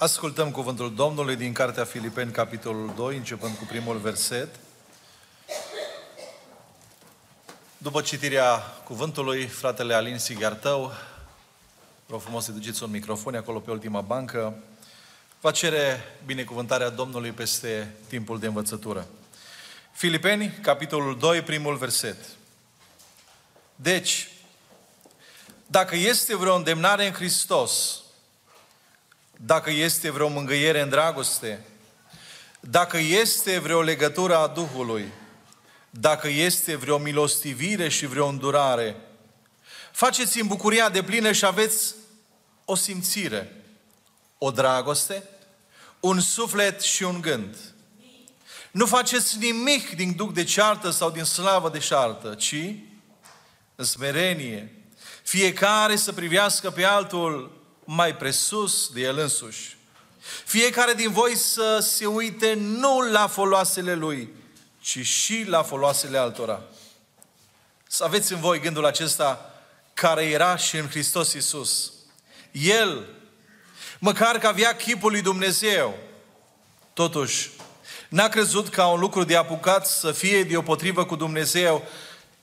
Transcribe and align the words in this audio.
Ascultăm 0.00 0.50
cuvântul 0.50 0.94
Domnului 0.94 1.36
din 1.36 1.52
Cartea 1.52 1.84
Filipeni, 1.84 2.32
capitolul 2.32 2.92
2, 2.96 3.16
începând 3.16 3.56
cu 3.56 3.64
primul 3.64 3.96
verset. 3.96 4.48
După 7.78 8.00
citirea 8.00 8.58
cuvântului, 8.84 9.46
fratele 9.46 9.94
Alin 9.94 10.18
Sighiartău, 10.18 10.92
vreau 12.06 12.20
frumos 12.20 12.44
să 12.44 12.52
duceți 12.52 12.82
un 12.82 12.90
microfon 12.90 13.34
acolo 13.34 13.58
pe 13.58 13.70
ultima 13.70 14.00
bancă, 14.00 14.54
va 15.40 15.50
cere 15.50 16.00
binecuvântarea 16.26 16.88
Domnului 16.88 17.30
peste 17.30 17.94
timpul 18.08 18.38
de 18.38 18.46
învățătură. 18.46 19.06
Filipeni, 19.92 20.58
capitolul 20.62 21.18
2, 21.18 21.42
primul 21.42 21.76
verset. 21.76 22.16
Deci, 23.74 24.30
dacă 25.66 25.96
este 25.96 26.36
vreo 26.36 26.54
îndemnare 26.54 27.06
în 27.06 27.12
Hristos, 27.12 28.02
dacă 29.40 29.70
este 29.70 30.10
vreo 30.10 30.28
mângâiere 30.28 30.80
în 30.80 30.88
dragoste, 30.88 31.64
dacă 32.60 32.98
este 32.98 33.58
vreo 33.58 33.80
legătură 33.80 34.36
a 34.36 34.46
Duhului, 34.46 35.12
dacă 35.90 36.28
este 36.28 36.76
vreo 36.76 36.98
milostivire 36.98 37.88
și 37.88 38.06
vreo 38.06 38.26
îndurare, 38.26 38.96
faceți 39.92 40.40
în 40.40 40.46
bucuria 40.46 40.88
de 40.88 41.02
plină 41.02 41.32
și 41.32 41.44
aveți 41.44 41.94
o 42.64 42.74
simțire, 42.74 43.64
o 44.38 44.50
dragoste, 44.50 45.22
un 46.00 46.20
suflet 46.20 46.80
și 46.80 47.02
un 47.02 47.20
gând. 47.20 47.56
Nu 48.70 48.86
faceți 48.86 49.38
nimic 49.38 49.96
din 49.96 50.16
duc 50.16 50.32
de 50.32 50.44
ceartă 50.44 50.90
sau 50.90 51.10
din 51.10 51.24
slavă 51.24 51.68
de 51.68 51.78
ceartă, 51.78 52.34
ci 52.34 52.54
în 53.74 53.84
smerenie, 53.84 54.72
fiecare 55.22 55.96
să 55.96 56.12
privească 56.12 56.70
pe 56.70 56.84
altul 56.84 57.57
mai 57.90 58.16
presus 58.16 58.88
de 58.88 59.00
el 59.00 59.18
însuși. 59.18 59.76
Fiecare 60.44 60.92
din 60.92 61.12
voi 61.12 61.36
să 61.36 61.78
se 61.78 62.06
uite 62.06 62.54
nu 62.54 63.00
la 63.00 63.26
foloasele 63.26 63.94
lui, 63.94 64.28
ci 64.80 64.98
și 64.98 65.44
la 65.46 65.62
foloasele 65.62 66.18
altora. 66.18 66.60
Să 67.86 68.04
aveți 68.04 68.32
în 68.32 68.40
voi 68.40 68.60
gândul 68.60 68.84
acesta 68.84 69.54
care 69.94 70.24
era 70.24 70.56
și 70.56 70.76
în 70.76 70.88
Hristos 70.88 71.32
Iisus. 71.32 71.92
El, 72.52 73.08
măcar 73.98 74.38
că 74.38 74.46
avea 74.46 74.76
chipul 74.76 75.10
lui 75.10 75.22
Dumnezeu, 75.22 75.98
totuși, 76.92 77.50
n-a 78.08 78.28
crezut 78.28 78.68
ca 78.68 78.86
un 78.86 79.00
lucru 79.00 79.24
de 79.24 79.36
apucat 79.36 79.86
să 79.86 80.12
fie 80.12 80.44
deopotrivă 80.44 81.04
cu 81.04 81.16
Dumnezeu, 81.16 81.88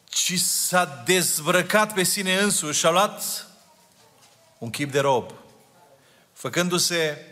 ci 0.10 0.40
s-a 0.40 1.04
dezbrăcat 1.06 1.94
pe 1.94 2.04
sine 2.04 2.40
însuși 2.40 2.80
și 2.80 2.86
a 2.86 2.90
luat 2.90 3.46
un 4.58 4.70
chip 4.70 4.92
de 4.92 5.00
rob, 5.00 5.32
făcându-se 6.34 7.26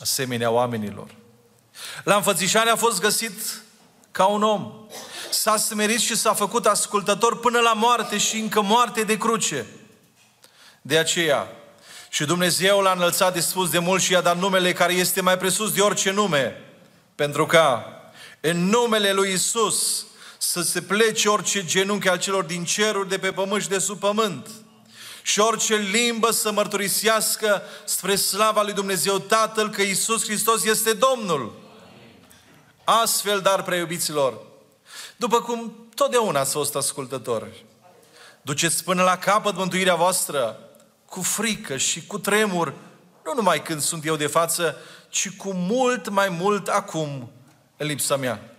asemenea 0.00 0.50
oamenilor. 0.50 1.14
La 2.04 2.14
înfățișare 2.14 2.70
a 2.70 2.76
fost 2.76 3.00
găsit 3.00 3.62
ca 4.10 4.26
un 4.26 4.42
om. 4.42 4.72
S-a 5.30 5.56
smerit 5.56 6.00
și 6.00 6.16
s-a 6.16 6.34
făcut 6.34 6.66
ascultător 6.66 7.40
până 7.40 7.60
la 7.60 7.72
moarte 7.72 8.18
și 8.18 8.38
încă 8.38 8.62
moarte 8.62 9.02
de 9.02 9.16
cruce. 9.16 9.66
De 10.82 10.98
aceea, 10.98 11.48
și 12.08 12.24
Dumnezeu 12.24 12.80
l-a 12.80 12.92
înălțat 12.92 13.32
de 13.32 13.40
spus 13.40 13.70
de 13.70 13.78
mult 13.78 14.02
și 14.02 14.12
i-a 14.12 14.20
dat 14.20 14.38
numele 14.38 14.72
care 14.72 14.92
este 14.92 15.20
mai 15.20 15.38
presus 15.38 15.72
de 15.72 15.80
orice 15.80 16.10
nume, 16.10 16.62
pentru 17.14 17.46
ca 17.46 17.88
în 18.40 18.68
numele 18.68 19.12
lui 19.12 19.32
Isus 19.32 20.06
să 20.38 20.62
se 20.62 20.82
plece 20.82 21.28
orice 21.28 21.64
genunchi 21.64 22.08
al 22.08 22.18
celor 22.18 22.44
din 22.44 22.64
ceruri, 22.64 23.08
de 23.08 23.18
pe 23.18 23.32
pământ 23.32 23.62
și 23.62 23.68
de 23.68 23.78
sub 23.78 23.98
pământ– 23.98 24.48
și 25.26 25.40
orice 25.40 25.76
limbă 25.76 26.30
să 26.30 26.52
mărturisească 26.52 27.62
spre 27.84 28.16
slava 28.16 28.62
lui 28.62 28.72
Dumnezeu 28.72 29.18
Tatăl 29.18 29.70
că 29.70 29.82
Isus 29.82 30.24
Hristos 30.24 30.64
este 30.64 30.92
Domnul. 30.92 31.52
Astfel, 32.84 33.40
dar, 33.40 33.62
preiubiților, 33.62 34.40
după 35.16 35.40
cum 35.40 35.88
totdeauna 35.94 36.40
ați 36.40 36.52
fost 36.52 36.74
ascultători, 36.74 37.64
duceți 38.42 38.84
până 38.84 39.02
la 39.02 39.18
capăt 39.18 39.56
mântuirea 39.56 39.94
voastră 39.94 40.58
cu 41.06 41.22
frică 41.22 41.76
și 41.76 42.06
cu 42.06 42.18
tremur, 42.18 42.74
nu 43.24 43.32
numai 43.34 43.62
când 43.62 43.80
sunt 43.80 44.04
eu 44.06 44.16
de 44.16 44.26
față, 44.26 44.76
ci 45.08 45.30
cu 45.36 45.52
mult 45.52 46.08
mai 46.08 46.28
mult 46.28 46.68
acum 46.68 47.32
în 47.76 47.86
lipsa 47.86 48.16
mea. 48.16 48.56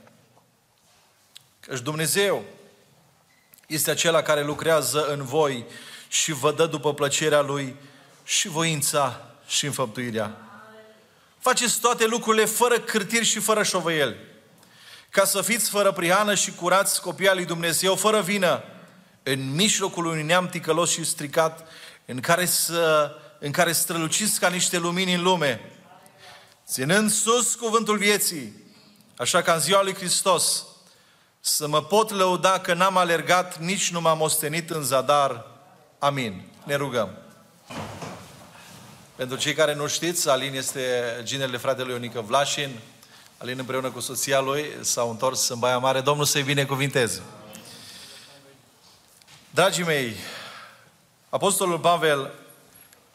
Căci 1.59 1.80
Dumnezeu 1.80 2.44
este 3.68 3.92
acela 3.92 4.22
care 4.22 4.44
lucrează 4.44 5.08
în 5.08 5.24
voi 5.24 5.66
și 6.08 6.32
vă 6.32 6.52
dă 6.52 6.66
după 6.66 6.94
plăcerea 6.94 7.42
Lui 7.42 7.76
și 8.24 8.48
voința 8.48 9.22
și 9.48 9.66
înfăptuirea. 9.66 10.38
Faceți 11.40 11.80
toate 11.80 12.06
lucrurile 12.06 12.46
fără 12.46 12.80
cârtiri 12.80 13.26
și 13.26 13.40
fără 13.40 13.64
șovăieli, 13.64 14.16
ca 15.10 15.26
să 15.26 15.42
fiți 15.42 15.70
fără 15.70 15.92
prihană 15.92 16.36
și 16.36 16.52
curați 16.52 17.02
copii 17.02 17.30
al 17.30 17.36
lui 17.36 17.46
Dumnezeu, 17.46 17.96
fără 17.96 18.22
vină, 18.22 18.64
în 19.24 19.56
mijlocul 19.56 20.06
unui 20.06 20.24
neam 20.24 20.50
ticălos 20.50 20.92
și 20.92 21.04
stricat, 21.04 21.68
în 22.06 22.20
care, 22.20 22.46
să, 22.46 23.12
în 23.40 23.52
care 23.52 23.72
străluciți 23.72 24.40
ca 24.40 24.50
niște 24.50 24.78
lumini 24.78 25.14
în 25.14 25.22
lume, 25.22 25.72
ținând 26.68 27.12
sus 27.12 27.56
cuvântul 27.56 27.98
vieții, 27.98 28.54
așa 29.18 29.42
ca 29.42 29.54
în 29.54 29.60
ziua 29.60 29.84
lui 29.84 29.96
Hristos, 29.96 30.66
să 31.40 31.68
mă 31.68 31.84
pot 31.84 32.12
lăuda 32.12 32.60
că 32.60 32.74
n-am 32.74 32.98
alergat, 32.98 33.60
nici 33.60 33.92
nu 33.92 34.02
m-am 34.02 34.22
ostenit 34.22 34.70
în 34.70 34.84
zadar, 34.84 35.46
Amin. 36.06 36.42
Ne 36.64 36.76
rugăm. 36.76 37.10
Pentru 39.16 39.38
cei 39.38 39.54
care 39.54 39.74
nu 39.74 39.88
știți, 39.88 40.30
Alin 40.30 40.56
este 40.56 40.82
ginele 41.24 41.58
fratelui 41.58 41.92
Ionică 41.92 42.22
Vlașin. 42.22 42.80
Alin 43.38 43.60
împreună 43.60 43.92
cu 43.92 44.00
soția 44.00 44.40
lui 44.40 44.66
s-au 44.82 45.10
întors 45.10 45.48
în 45.48 45.60
Baia 45.60 45.78
Mare. 45.78 46.02
Domnul 46.02 46.26
să-i 46.26 46.44
binecuvinteze. 46.44 47.22
Dragii 49.50 49.84
mei, 49.84 50.16
Apostolul 51.30 51.80
Pavel 51.80 52.32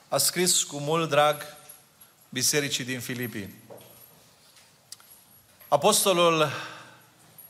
a 0.09 0.17
scris 0.19 0.62
cu 0.62 0.79
mult 0.79 1.09
drag 1.09 1.43
bisericii 2.29 2.84
din 2.84 3.00
Filipii. 3.00 3.55
Apostolul 5.69 6.50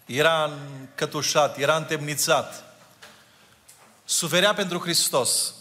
era 0.06 0.44
încătușat, 0.44 1.58
era 1.58 1.76
întemnițat 1.76 2.69
suferea 4.10 4.54
pentru 4.54 4.78
Hristos. 4.78 5.54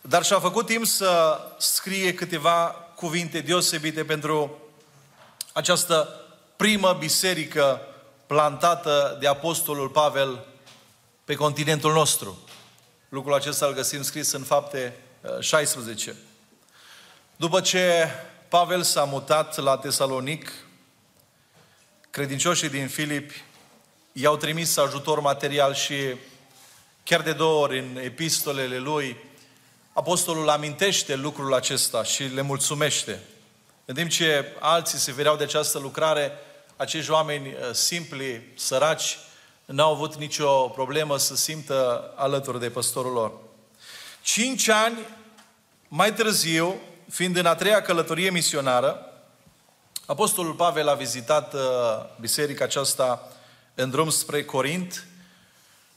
Dar 0.00 0.24
și-a 0.24 0.40
făcut 0.40 0.66
timp 0.66 0.86
să 0.86 1.40
scrie 1.58 2.14
câteva 2.14 2.66
cuvinte 2.96 3.40
deosebite 3.40 4.04
pentru 4.04 4.58
această 5.52 6.20
primă 6.56 6.96
biserică 6.98 7.80
plantată 8.26 9.16
de 9.20 9.26
Apostolul 9.26 9.88
Pavel 9.88 10.46
pe 11.24 11.34
continentul 11.34 11.92
nostru. 11.92 12.38
Lucrul 13.08 13.34
acesta 13.34 13.66
îl 13.66 13.74
găsim 13.74 14.02
scris 14.02 14.32
în 14.32 14.42
fapte 14.42 14.96
16. 15.40 16.10
Uh, 16.10 16.16
După 17.36 17.60
ce 17.60 18.08
Pavel 18.48 18.82
s-a 18.82 19.04
mutat 19.04 19.56
la 19.56 19.76
Tesalonic, 19.76 20.52
credincioșii 22.10 22.68
din 22.68 22.88
Filipi 22.88 23.44
i-au 24.12 24.36
trimis 24.36 24.76
ajutor 24.76 25.20
material 25.20 25.74
și 25.74 25.94
Chiar 27.04 27.22
de 27.22 27.32
două 27.32 27.62
ori 27.62 27.78
în 27.78 27.96
epistolele 27.96 28.78
lui, 28.78 29.16
apostolul 29.92 30.48
amintește 30.48 31.14
lucrul 31.14 31.54
acesta 31.54 32.04
și 32.04 32.22
le 32.22 32.40
mulțumește. 32.40 33.20
În 33.84 33.94
timp 33.94 34.10
ce 34.10 34.56
alții 34.58 34.98
se 34.98 35.12
vereau 35.12 35.36
de 35.36 35.44
această 35.44 35.78
lucrare, 35.78 36.32
acești 36.76 37.10
oameni 37.10 37.46
uh, 37.46 37.72
simpli, 37.72 38.52
săraci, 38.54 39.18
n-au 39.64 39.92
avut 39.92 40.14
nicio 40.14 40.68
problemă 40.68 41.16
să 41.16 41.36
simtă 41.36 42.12
alături 42.16 42.60
de 42.60 42.70
păstorul 42.70 43.12
lor. 43.12 43.32
Cinci 44.22 44.68
ani 44.68 44.98
mai 45.88 46.14
târziu, 46.14 46.80
fiind 47.10 47.36
în 47.36 47.46
a 47.46 47.54
treia 47.54 47.82
călătorie 47.82 48.30
misionară, 48.30 49.06
Apostolul 50.06 50.54
Pavel 50.54 50.88
a 50.88 50.94
vizitat 50.94 51.54
uh, 51.54 51.60
biserica 52.20 52.64
aceasta 52.64 53.28
în 53.74 53.90
drum 53.90 54.10
spre 54.10 54.44
Corint 54.44 55.06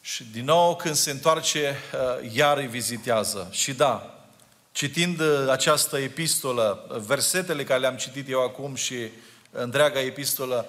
și 0.05 0.23
din 0.23 0.45
nou, 0.45 0.75
când 0.75 0.95
se 0.95 1.11
întoarce, 1.11 1.75
uh, 1.93 2.31
iar 2.33 2.57
îi 2.57 2.67
vizitează. 2.67 3.47
Și 3.51 3.73
da, 3.73 4.25
citind 4.71 5.19
uh, 5.19 5.49
această 5.49 5.97
epistolă, 5.97 7.01
versetele 7.05 7.63
care 7.63 7.79
le-am 7.79 7.95
citit 7.95 8.29
eu 8.29 8.43
acum 8.43 8.75
și 8.75 9.09
întreaga 9.51 9.99
epistolă, 9.99 10.67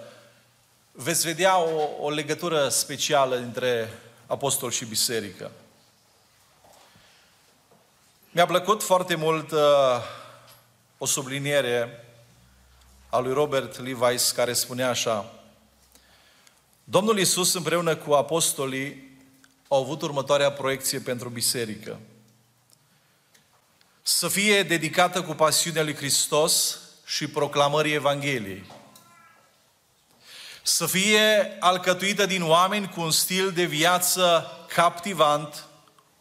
veți 0.93 1.27
vedea 1.27 1.59
o, 1.59 1.89
o 2.01 2.11
legătură 2.11 2.69
specială 2.69 3.37
între 3.37 3.99
apostol 4.27 4.71
și 4.71 4.85
biserică. 4.85 5.51
Mi-a 8.31 8.47
plăcut 8.47 8.83
foarte 8.83 9.15
mult 9.15 9.51
uh, 9.51 9.61
o 10.99 11.07
subliniere 11.07 12.05
a 13.11 13.19
lui 13.19 13.33
Robert 13.33 13.81
Levi's 13.81 14.35
care 14.35 14.53
spunea 14.53 14.89
așa 14.89 15.33
Domnul 16.85 17.19
Iisus 17.19 17.55
împreună 17.55 17.97
cu 17.97 18.13
apostolii 18.13 19.16
au 19.69 19.83
avut 19.83 20.03
următoarea 20.03 20.53
proiecție 20.53 20.99
pentru 20.99 21.29
biserică. 21.29 22.01
să 24.03 24.29
fie 24.29 24.63
dedicată 24.63 25.23
cu 25.23 25.33
pasiunea 25.33 25.83
lui 25.83 25.95
Hristos 25.95 26.79
și 27.05 27.27
proclamării 27.27 27.93
Evangheliei. 27.93 28.73
Să 30.63 30.87
fie 30.87 31.57
alcătuită 31.61 32.27
din 32.27 32.43
oameni 32.43 32.89
cu 32.89 33.01
un 33.01 33.11
stil 33.11 33.53
de 33.53 33.65
viață 33.65 34.51
captivant, 34.75 35.67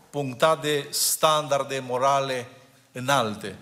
punctat 0.09 0.61
de 0.61 0.87
standarde 0.89 1.79
morale 1.79 2.47
înalte. 2.91 3.55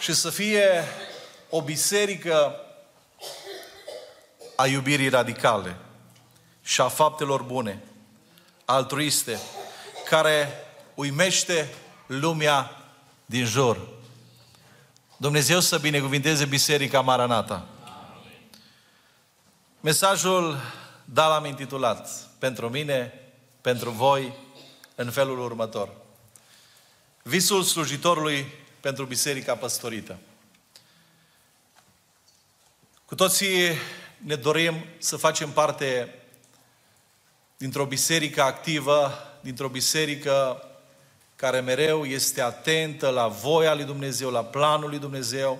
Și 0.00 0.14
să 0.14 0.30
fie 0.30 0.84
o 1.48 1.62
biserică 1.62 2.56
a 4.56 4.66
iubirii 4.66 5.08
radicale 5.08 5.76
și 6.62 6.80
a 6.80 6.88
faptelor 6.88 7.42
bune, 7.42 7.82
altruiste, 8.64 9.40
care 10.08 10.52
uimește 10.94 11.74
lumea 12.06 12.82
din 13.26 13.44
jur. 13.44 13.88
Dumnezeu 15.16 15.60
să 15.60 15.78
binecuvinteze 15.78 16.44
Biserica 16.44 17.00
Maranata. 17.00 17.66
Mesajul, 19.80 20.60
da, 21.04 21.26
l-am 21.26 21.44
intitulat 21.44 22.08
pentru 22.38 22.68
mine, 22.68 23.12
pentru 23.60 23.90
voi, 23.90 24.32
în 24.94 25.10
felul 25.10 25.38
următor. 25.38 25.88
Visul 27.22 27.62
slujitorului 27.62 28.46
pentru 28.80 29.04
Biserica 29.04 29.56
Păstorită. 29.56 30.18
Cu 33.04 33.14
toții 33.14 33.70
ne 34.16 34.34
dorim 34.34 34.84
să 34.98 35.16
facem 35.16 35.50
parte 35.50 36.14
dintr-o 37.62 37.84
biserică 37.84 38.42
activă, 38.42 39.12
dintr-o 39.40 39.68
biserică 39.68 40.62
care 41.36 41.60
mereu 41.60 42.04
este 42.04 42.40
atentă 42.40 43.08
la 43.08 43.26
voia 43.26 43.74
lui 43.74 43.84
Dumnezeu, 43.84 44.30
la 44.30 44.44
planul 44.44 44.88
lui 44.88 44.98
Dumnezeu, 44.98 45.58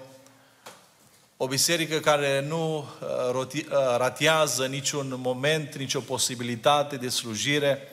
o 1.37 1.47
biserică 1.47 2.01
care 2.01 2.41
nu 2.41 2.89
uh, 3.33 3.47
uh, 3.55 3.63
ratează 3.97 4.67
niciun 4.67 5.15
moment, 5.21 5.77
nicio 5.77 6.01
posibilitate 6.01 6.97
de 6.97 7.09
slujire, 7.09 7.89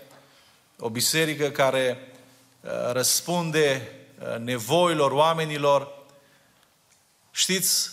o 0.79 0.89
biserică 0.89 1.49
care 1.49 2.13
uh, 2.61 2.71
răspunde 2.91 3.91
nevoilor 4.39 5.11
oamenilor. 5.11 5.87
Știți, 7.31 7.89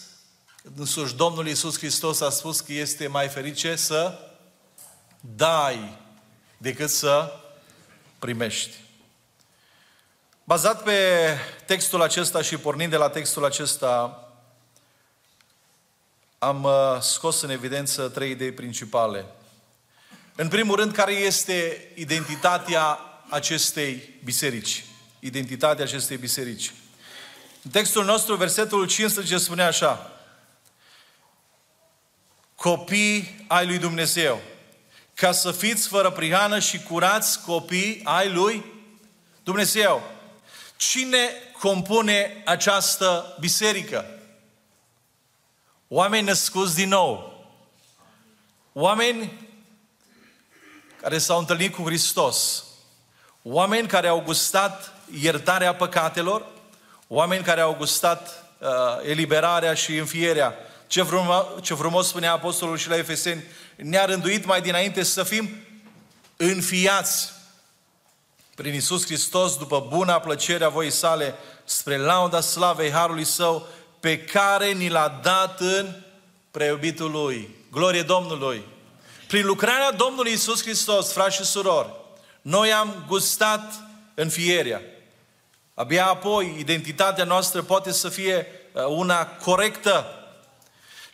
însuși 0.77 1.15
Domnul 1.15 1.47
Iisus 1.47 1.79
Hristos 1.79 2.21
a 2.21 2.31
spus 2.31 2.61
că 2.61 2.73
este 2.73 3.07
mai 3.07 3.29
ferice 3.29 3.77
să 3.77 4.19
dai 5.21 6.05
decât 6.56 6.91
să 6.91 7.32
primești. 8.19 8.75
Bazat 10.44 10.82
pe 10.82 10.99
textul 11.67 12.03
acesta 12.03 12.43
și 12.43 12.56
pornind 12.56 12.91
de 12.91 12.97
la 12.97 13.08
textul 13.08 13.44
acesta, 13.44 14.20
am 16.38 16.62
uh, 16.62 17.00
scos 17.00 17.41
în 17.41 17.50
evidență 17.50 18.08
trei 18.08 18.31
idei 18.31 18.53
principale. 18.53 19.25
În 20.35 20.49
primul 20.49 20.76
rând, 20.76 20.93
care 20.93 21.12
este 21.12 21.88
identitatea 21.94 22.99
acestei 23.31 24.19
biserici? 24.25 24.85
Identitatea 25.19 25.85
acestei 25.85 26.17
biserici. 26.17 26.73
În 27.62 27.70
textul 27.70 28.05
nostru, 28.05 28.37
versetul 28.37 28.87
15 28.87 29.38
spune 29.38 29.62
așa, 29.62 30.11
Copii 32.55 33.44
ai 33.49 33.67
lui 33.67 33.79
Dumnezeu, 33.79 34.41
ca 35.17 35.33
să 35.33 35.53
fiți 35.53 35.89
fără 35.89 36.11
prihană 36.11 36.59
și 36.59 36.83
curați 36.83 37.41
copii 37.41 38.01
ai 38.05 38.33
lui 38.33 38.65
Dumnezeu. 39.43 40.03
Cine 40.77 41.31
compune 41.59 42.43
această 42.45 43.37
biserică? 43.41 44.05
Oameni 45.89 46.27
născuți 46.27 46.75
din 46.75 46.89
nou. 46.89 47.45
Oameni 48.73 49.49
care 51.01 51.19
s-au 51.19 51.39
întâlnit 51.39 51.75
cu 51.75 51.83
Hristos. 51.83 52.65
Oameni 53.43 53.89
care 53.89 54.09
au 54.09 54.21
gustat 54.21 54.93
iertarea 55.21 55.75
păcatelor. 55.75 56.47
Oameni 57.09 57.45
care 57.45 57.61
au 57.61 57.75
gustat 57.75 58.45
uh, 58.59 58.69
eliberarea 59.03 59.75
și 59.75 59.97
înfierea. 59.97 60.55
Ce 60.87 61.03
frumos, 61.03 61.44
ce 61.62 61.75
frumos 61.75 62.09
spunea 62.09 62.33
Apostolul 62.33 62.77
și 62.77 62.88
la 62.88 62.97
Efeseni. 62.97 63.44
Ne-a 63.77 64.05
rânduit 64.05 64.44
mai 64.44 64.61
dinainte 64.61 65.03
să 65.03 65.23
fim 65.23 65.49
înfiați 66.37 67.33
prin 68.55 68.75
Isus 68.75 69.05
Hristos 69.05 69.56
după 69.56 69.87
buna 69.88 70.19
plăcere 70.19 70.65
a 70.65 70.69
voii 70.69 70.91
sale 70.91 71.35
spre 71.65 71.97
lauda 71.97 72.41
slavei 72.41 72.91
Harului 72.91 73.25
Său 73.25 73.67
pe 74.00 74.19
care 74.19 74.73
ni 74.73 74.88
l-a 74.88 75.21
dat 75.23 75.61
în 75.61 75.94
preiubitul 76.50 77.11
Lui. 77.11 77.49
Glorie 77.71 78.03
Domnului! 78.03 78.65
Prin 79.27 79.47
lucrarea 79.47 79.91
Domnului 79.91 80.33
Isus 80.33 80.62
Hristos, 80.62 81.12
frați 81.12 81.37
și 81.37 81.44
surori, 81.44 81.88
noi 82.43 82.73
am 82.73 83.05
gustat 83.06 83.75
înfierea. 84.15 84.81
Abia 85.75 86.06
apoi, 86.06 86.56
identitatea 86.59 87.25
noastră 87.25 87.62
poate 87.62 87.93
să 87.93 88.09
fie 88.09 88.47
uh, 88.73 88.85
una 88.85 89.27
corectă. 89.27 90.06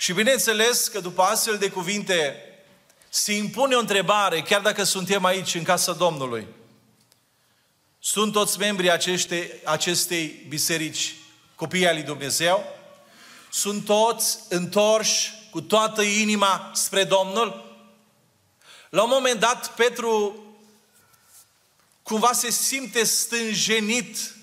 Și 0.02 0.12
bineînțeles 0.12 0.88
că 0.88 1.00
după 1.00 1.22
astfel 1.22 1.58
de 1.58 1.70
cuvinte 1.70 2.36
se 3.08 3.32
impune 3.32 3.74
o 3.74 3.78
întrebare, 3.78 4.42
chiar 4.42 4.60
dacă 4.60 4.82
suntem 4.82 5.24
aici 5.24 5.54
în 5.54 5.62
casa 5.62 5.92
Domnului. 5.92 6.46
Sunt 7.98 8.32
toți 8.32 8.58
membrii 8.58 8.90
acestei, 8.90 9.50
acestei 9.64 10.44
biserici 10.48 11.14
copiii 11.54 11.86
al 11.86 11.94
lui 11.94 12.02
Dumnezeu? 12.02 12.64
Sunt 13.50 13.84
toți 13.84 14.38
întorși 14.48 15.32
cu 15.50 15.60
toată 15.60 16.02
inima 16.02 16.70
spre 16.74 17.04
Domnul? 17.04 17.76
La 18.90 19.02
un 19.02 19.10
moment 19.12 19.40
dat, 19.40 19.74
Petru 19.74 20.44
cumva 22.02 22.32
se 22.32 22.50
simte 22.50 23.04
stânjenit 23.04 24.34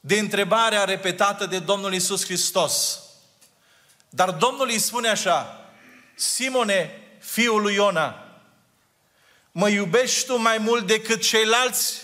de 0.00 0.18
întrebarea 0.18 0.84
repetată 0.84 1.46
de 1.46 1.58
Domnul 1.58 1.94
Isus 1.94 2.24
Hristos. 2.24 3.00
Dar 4.16 4.30
Domnul 4.30 4.68
îi 4.68 4.78
spune 4.78 5.08
așa, 5.08 5.70
Simone, 6.14 7.02
fiul 7.20 7.60
lui 7.62 7.74
Iona, 7.74 8.24
mă 9.52 9.68
iubești 9.68 10.26
tu 10.26 10.36
mai 10.36 10.58
mult 10.58 10.86
decât 10.86 11.22
ceilalți? 11.22 12.02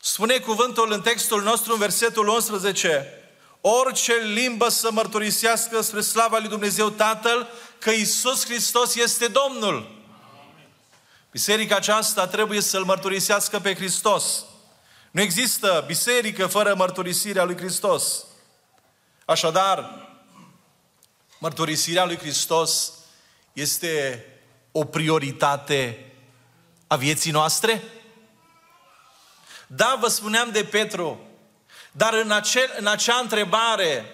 Spune 0.00 0.38
cuvântul 0.38 0.92
în 0.92 1.00
textul 1.00 1.42
nostru, 1.42 1.72
în 1.72 1.78
versetul 1.78 2.28
11, 2.28 3.08
orice 3.60 4.14
limbă 4.14 4.68
să 4.68 4.90
mărturisească 4.92 5.80
spre 5.80 6.00
slava 6.00 6.38
lui 6.38 6.48
Dumnezeu 6.48 6.90
Tatăl 6.90 7.48
că 7.78 7.90
Isus 7.90 8.44
Hristos 8.44 8.94
este 8.94 9.26
Domnul. 9.26 10.04
Biserica 11.30 11.76
aceasta 11.76 12.26
trebuie 12.26 12.60
să-L 12.60 12.84
mărturisească 12.84 13.58
pe 13.60 13.74
Hristos. 13.74 14.44
Nu 15.14 15.20
există 15.20 15.84
biserică 15.86 16.46
fără 16.46 16.74
mărturisirea 16.74 17.44
lui 17.44 17.56
Hristos. 17.56 18.24
Așadar, 19.24 20.08
mărturisirea 21.38 22.04
lui 22.04 22.16
Hristos 22.16 22.92
este 23.52 24.24
o 24.72 24.84
prioritate 24.84 26.12
a 26.86 26.96
vieții 26.96 27.30
noastre? 27.30 27.82
Da, 29.66 29.96
vă 30.00 30.08
spuneam 30.08 30.50
de 30.50 30.64
Petru, 30.64 31.20
dar 31.92 32.14
în, 32.14 32.30
acel, 32.30 32.74
în 32.78 32.86
acea 32.86 33.16
întrebare 33.16 34.04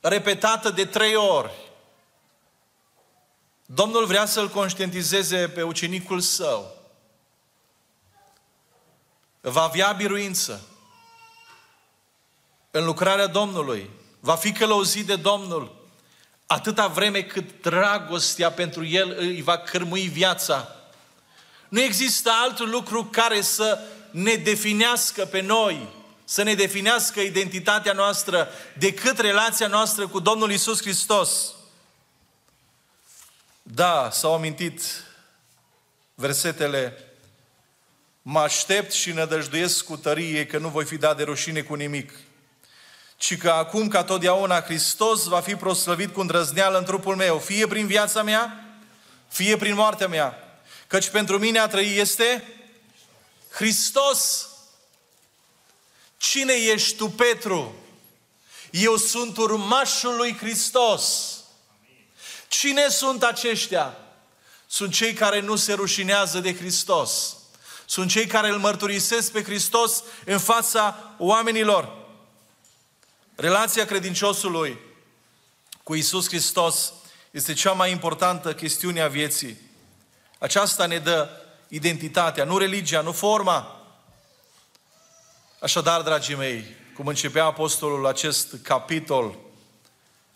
repetată 0.00 0.70
de 0.70 0.84
trei 0.84 1.14
ori, 1.14 1.50
Domnul 3.66 4.06
vrea 4.06 4.26
să-l 4.26 4.48
conștientizeze 4.48 5.48
pe 5.48 5.62
ucenicul 5.62 6.20
său. 6.20 6.75
Va 9.48 9.62
avea 9.62 9.92
biruință 9.92 10.66
în 12.70 12.84
lucrarea 12.84 13.26
Domnului. 13.26 13.90
Va 14.20 14.36
fi 14.36 14.52
călăuzit 14.52 15.06
de 15.06 15.16
Domnul 15.16 15.84
atâta 16.46 16.86
vreme 16.86 17.22
cât 17.22 17.62
dragostea 17.62 18.52
pentru 18.52 18.84
el 18.84 19.14
îi 19.18 19.42
va 19.42 19.58
cărmui 19.58 20.06
viața. 20.06 20.76
Nu 21.68 21.80
există 21.80 22.30
alt 22.30 22.58
lucru 22.58 23.04
care 23.04 23.40
să 23.40 23.80
ne 24.10 24.34
definească 24.34 25.24
pe 25.24 25.40
noi, 25.40 25.88
să 26.24 26.42
ne 26.42 26.54
definească 26.54 27.20
identitatea 27.20 27.92
noastră 27.92 28.48
decât 28.78 29.18
relația 29.18 29.66
noastră 29.66 30.08
cu 30.08 30.18
Domnul 30.18 30.50
Isus 30.50 30.80
Hristos. 30.80 31.54
Da, 33.62 34.10
s-au 34.12 34.34
amintit 34.34 34.82
versetele 36.14 37.06
Mă 38.28 38.40
aștept 38.40 38.92
și 38.92 39.12
nădăjduiesc 39.12 39.84
cu 39.84 39.96
tărie 39.96 40.46
că 40.46 40.58
nu 40.58 40.68
voi 40.68 40.84
fi 40.84 40.96
dat 40.96 41.16
de 41.16 41.22
rușine 41.22 41.62
cu 41.62 41.74
nimic 41.74 42.12
ci 43.16 43.36
că 43.36 43.50
acum, 43.50 43.88
ca 43.88 44.04
totdeauna, 44.04 44.62
Hristos 44.62 45.24
va 45.24 45.40
fi 45.40 45.56
proslăvit 45.56 46.12
cu 46.12 46.20
îndrăzneală 46.20 46.78
în 46.78 46.84
trupul 46.84 47.16
meu, 47.16 47.38
fie 47.38 47.66
prin 47.66 47.86
viața 47.86 48.22
mea, 48.22 48.64
fie 49.28 49.56
prin 49.56 49.74
moartea 49.74 50.08
mea. 50.08 50.60
Căci 50.86 51.08
pentru 51.08 51.38
mine 51.38 51.58
a 51.58 51.68
trăi 51.68 51.96
este 51.96 52.54
Hristos, 53.50 54.48
cine 56.16 56.52
ești 56.52 56.96
tu, 56.96 57.08
Petru? 57.08 57.74
Eu 58.70 58.96
sunt 58.96 59.36
urmașul 59.36 60.16
lui 60.16 60.36
Hristos. 60.36 61.36
Cine 62.48 62.88
sunt 62.88 63.22
aceștia? 63.22 63.96
Sunt 64.66 64.92
cei 64.92 65.12
care 65.12 65.40
nu 65.40 65.56
se 65.56 65.72
rușinează 65.72 66.40
de 66.40 66.56
Hristos. 66.56 67.35
Sunt 67.86 68.10
cei 68.10 68.26
care 68.26 68.48
îl 68.48 68.58
mărturisesc 68.58 69.32
pe 69.32 69.42
Hristos 69.42 70.02
în 70.24 70.38
fața 70.38 71.14
oamenilor. 71.18 71.92
Relația 73.34 73.84
credinciosului 73.84 74.78
cu 75.82 75.94
Isus 75.94 76.28
Hristos 76.28 76.92
este 77.30 77.52
cea 77.52 77.72
mai 77.72 77.90
importantă 77.90 78.54
chestiune 78.54 79.00
a 79.00 79.08
vieții. 79.08 79.58
Aceasta 80.38 80.86
ne 80.86 80.98
dă 80.98 81.28
identitatea, 81.68 82.44
nu 82.44 82.58
religia, 82.58 83.00
nu 83.00 83.12
forma. 83.12 83.80
Așadar, 85.60 86.02
dragii 86.02 86.34
mei, 86.34 86.64
cum 86.94 87.06
începea 87.06 87.44
apostolul 87.44 88.06
acest 88.06 88.54
capitol, 88.62 89.38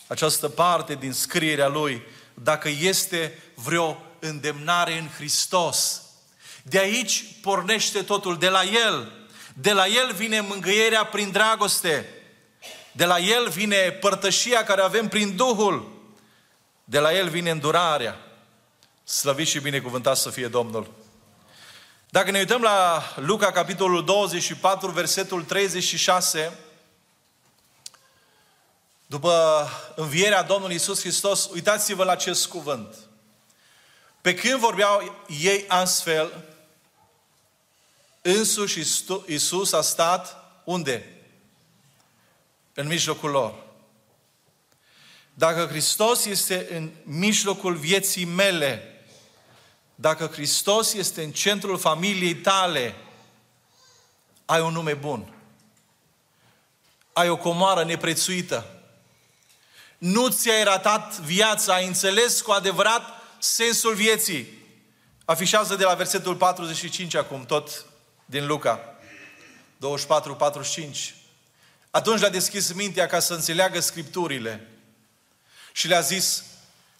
această 0.07 0.49
parte 0.49 0.95
din 0.95 1.13
scrierea 1.13 1.67
lui, 1.67 2.01
dacă 2.33 2.69
este 2.69 3.43
vreo 3.55 4.01
îndemnare 4.19 4.97
în 4.97 5.09
Hristos, 5.09 6.01
de 6.61 6.79
aici 6.79 7.25
pornește 7.41 8.01
totul, 8.03 8.37
de 8.37 8.49
la 8.49 8.63
El. 8.63 9.11
De 9.53 9.71
la 9.71 9.87
El 9.87 10.13
vine 10.13 10.39
mângâierea 10.39 11.05
prin 11.05 11.31
dragoste. 11.31 12.09
De 12.91 13.05
la 13.05 13.19
El 13.19 13.49
vine 13.49 13.91
părtășia 13.91 14.63
care 14.63 14.81
avem 14.81 15.07
prin 15.07 15.35
Duhul. 15.35 15.91
De 16.83 16.99
la 16.99 17.13
El 17.13 17.29
vine 17.29 17.49
îndurarea. 17.49 18.19
Slăvit 19.03 19.47
și 19.47 19.59
binecuvântat 19.59 20.17
să 20.17 20.29
fie 20.29 20.47
Domnul. 20.47 20.91
Dacă 22.09 22.31
ne 22.31 22.39
uităm 22.39 22.61
la 22.61 23.03
Luca, 23.15 23.51
capitolul 23.51 24.05
24, 24.05 24.91
versetul 24.91 25.43
36, 25.43 26.57
după 29.05 29.67
învierea 29.95 30.43
Domnului 30.43 30.75
Isus 30.75 30.99
Hristos, 30.99 31.49
uitați-vă 31.53 32.03
la 32.03 32.11
acest 32.11 32.47
cuvânt. 32.47 32.95
Pe 34.21 34.33
când 34.33 34.59
vorbeau 34.59 35.25
ei 35.41 35.65
astfel, 35.67 36.43
însuși 38.21 38.83
Isus 39.27 39.71
a 39.71 39.81
stat 39.81 40.35
unde? 40.63 41.05
În 42.73 42.87
mijlocul 42.87 43.29
lor. 43.29 43.53
Dacă 45.33 45.65
Hristos 45.65 46.25
este 46.25 46.67
în 46.71 46.91
mijlocul 47.03 47.75
vieții 47.75 48.25
mele, 48.25 49.03
dacă 49.95 50.25
Hristos 50.25 50.93
este 50.93 51.23
în 51.23 51.31
centrul 51.31 51.77
familiei 51.77 52.35
tale, 52.35 52.95
ai 54.45 54.61
un 54.61 54.73
nume 54.73 54.93
bun. 54.93 55.33
Ai 57.13 57.29
o 57.29 57.37
comoară 57.37 57.83
neprețuită. 57.83 58.65
Nu 59.97 60.27
ți-ai 60.27 60.63
ratat 60.63 61.19
viața, 61.19 61.73
ai 61.73 61.87
înțeles 61.87 62.41
cu 62.41 62.51
adevărat 62.51 63.01
sensul 63.39 63.93
vieții. 63.93 64.47
Afișează 65.25 65.75
de 65.75 65.83
la 65.83 65.93
versetul 65.93 66.35
45 66.35 67.15
acum, 67.15 67.45
tot 67.45 67.85
din 68.31 68.45
Luca. 68.45 68.95
24-45. 69.79 71.13
Atunci 71.89 72.19
le-a 72.19 72.29
deschis 72.29 72.73
mintea 72.73 73.05
ca 73.05 73.19
să 73.19 73.33
înțeleagă 73.33 73.79
Scripturile. 73.79 74.67
Și 75.71 75.87
le-a 75.87 75.99
zis, 75.99 76.43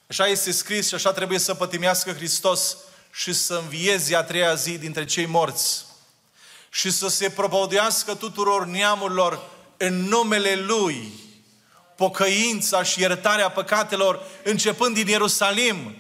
așa 0.08 0.28
este 0.28 0.52
scris 0.52 0.88
și 0.88 0.94
așa 0.94 1.12
trebuie 1.12 1.40
să 1.40 1.54
pătimească 1.54 2.14
Hristos 2.14 2.78
și 3.12 3.34
să 3.34 3.54
învieze 3.54 4.16
a 4.16 4.24
treia 4.24 4.54
zi 4.54 4.78
dintre 4.78 5.06
cei 5.06 5.26
morți. 5.26 5.86
Și 6.70 6.92
să 6.92 7.08
se 7.08 7.30
propăudească 7.30 8.16
tuturor 8.16 8.66
neamurilor 8.66 9.50
în 9.78 10.04
numele 10.04 10.56
Lui 10.56 11.12
pocăința 11.96 12.84
și 12.84 13.02
iertarea 13.02 13.50
păcatelor 13.50 14.24
începând 14.44 14.96
din 14.96 15.08
Ierusalim. 15.08 15.96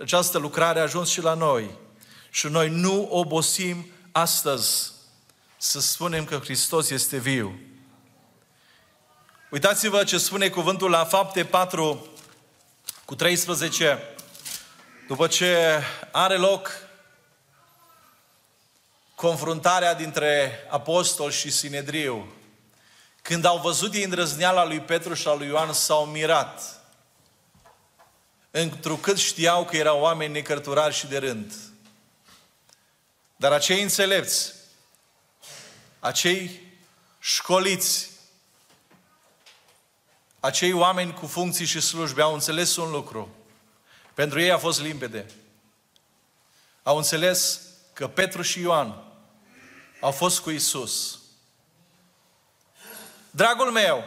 Această 0.00 0.38
lucrare 0.38 0.78
a 0.78 0.82
ajuns 0.82 1.08
și 1.10 1.20
la 1.20 1.34
noi. 1.34 1.70
Și 2.30 2.46
noi 2.46 2.68
nu 2.68 3.08
obosim 3.10 3.90
astăzi 4.16 4.92
să 5.56 5.80
spunem 5.80 6.24
că 6.24 6.38
Hristos 6.38 6.90
este 6.90 7.16
viu. 7.16 7.60
Uitați-vă 9.50 10.04
ce 10.04 10.18
spune 10.18 10.48
cuvântul 10.48 10.90
la 10.90 11.04
fapte 11.04 11.44
4 11.44 12.06
cu 13.04 13.14
13. 13.14 13.98
După 15.08 15.26
ce 15.26 15.82
are 16.12 16.36
loc 16.36 16.70
confruntarea 19.14 19.94
dintre 19.94 20.58
apostol 20.70 21.30
și 21.30 21.50
Sinedriu, 21.50 22.32
când 23.22 23.44
au 23.44 23.58
văzut 23.58 23.94
ei 23.94 24.04
îndrăzneala 24.04 24.64
lui 24.64 24.80
Petru 24.80 25.14
și 25.14 25.28
a 25.28 25.34
lui 25.34 25.46
Ioan, 25.46 25.72
s-au 25.72 26.04
mirat. 26.04 26.80
Întrucât 28.50 29.18
știau 29.18 29.64
că 29.64 29.76
erau 29.76 30.00
oameni 30.00 30.32
necărturari 30.32 30.94
și 30.94 31.06
de 31.06 31.18
rând. 31.18 31.52
Dar 33.36 33.52
acei 33.52 33.82
înțelepți, 33.82 34.52
acei 36.00 36.60
școliți, 37.18 38.10
acei 40.40 40.72
oameni 40.72 41.14
cu 41.14 41.26
funcții 41.26 41.66
și 41.66 41.80
slujbe 41.80 42.22
au 42.22 42.32
înțeles 42.32 42.76
un 42.76 42.90
lucru. 42.90 43.34
Pentru 44.14 44.40
ei 44.40 44.50
a 44.50 44.58
fost 44.58 44.80
limpede. 44.80 45.26
Au 46.82 46.96
înțeles 46.96 47.60
că 47.92 48.08
Petru 48.08 48.42
și 48.42 48.60
Ioan 48.60 49.02
au 50.00 50.10
fost 50.10 50.40
cu 50.40 50.50
Isus. 50.50 51.18
Dragul 53.30 53.70
meu, 53.70 54.04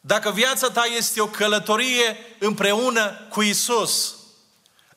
dacă 0.00 0.30
viața 0.30 0.70
ta 0.70 0.84
este 0.84 1.20
o 1.20 1.26
călătorie 1.26 2.16
împreună 2.38 3.26
cu 3.30 3.42
Isus, 3.42 4.16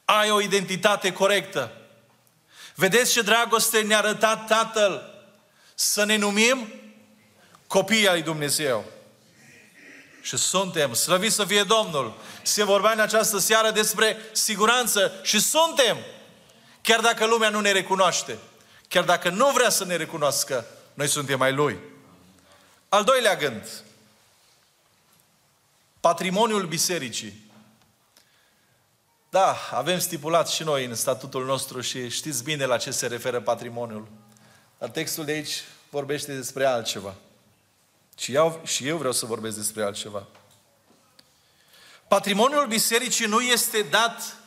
ai 0.05 0.31
o 0.31 0.41
identitate 0.41 1.13
corectă. 1.13 1.76
Vedeți 2.79 3.11
ce 3.11 3.21
dragoste 3.21 3.81
ne-a 3.81 3.97
arătat 3.97 4.47
Tatăl 4.47 5.13
să 5.75 6.03
ne 6.03 6.15
numim 6.15 6.67
copii 7.67 8.07
ai 8.07 8.21
Dumnezeu. 8.21 8.85
Și 10.21 10.37
suntem, 10.37 10.93
slăvit 10.93 11.31
să 11.31 11.45
fie 11.45 11.63
Domnul. 11.63 12.17
Se 12.41 12.63
vorbea 12.63 12.91
în 12.91 12.99
această 12.99 13.37
seară 13.37 13.71
despre 13.71 14.17
siguranță 14.31 15.11
și 15.23 15.39
suntem. 15.39 15.97
Chiar 16.81 16.99
dacă 16.99 17.25
lumea 17.25 17.49
nu 17.49 17.59
ne 17.59 17.71
recunoaște, 17.71 18.37
chiar 18.87 19.03
dacă 19.03 19.29
nu 19.29 19.51
vrea 19.51 19.69
să 19.69 19.85
ne 19.85 19.95
recunoască, 19.95 20.65
noi 20.93 21.07
suntem 21.07 21.41
ai 21.41 21.53
Lui. 21.53 21.77
Al 22.89 23.03
doilea 23.03 23.35
gând. 23.35 23.83
Patrimoniul 25.99 26.65
bisericii. 26.65 27.46
Da, 29.37 29.57
avem 29.71 29.99
stipulat 29.99 30.49
și 30.49 30.63
noi 30.63 30.85
în 30.85 30.95
statutul 30.95 31.45
nostru 31.45 31.81
și 31.81 32.09
știți 32.09 32.43
bine 32.43 32.65
la 32.65 32.77
ce 32.77 32.91
se 32.91 33.07
referă 33.07 33.41
patrimoniul. 33.41 34.07
Dar 34.77 34.89
textul 34.89 35.25
de 35.25 35.31
aici 35.31 35.63
vorbește 35.89 36.35
despre 36.35 36.65
altceva. 36.65 37.15
Și 38.17 38.33
eu, 38.33 38.61
și 38.65 38.87
eu 38.87 38.97
vreau 38.97 39.13
să 39.13 39.25
vorbesc 39.25 39.55
despre 39.55 39.83
altceva. 39.83 40.27
Patrimoniul 42.07 42.67
bisericii 42.67 43.25
nu 43.25 43.41
este 43.41 43.81
dat 43.81 44.37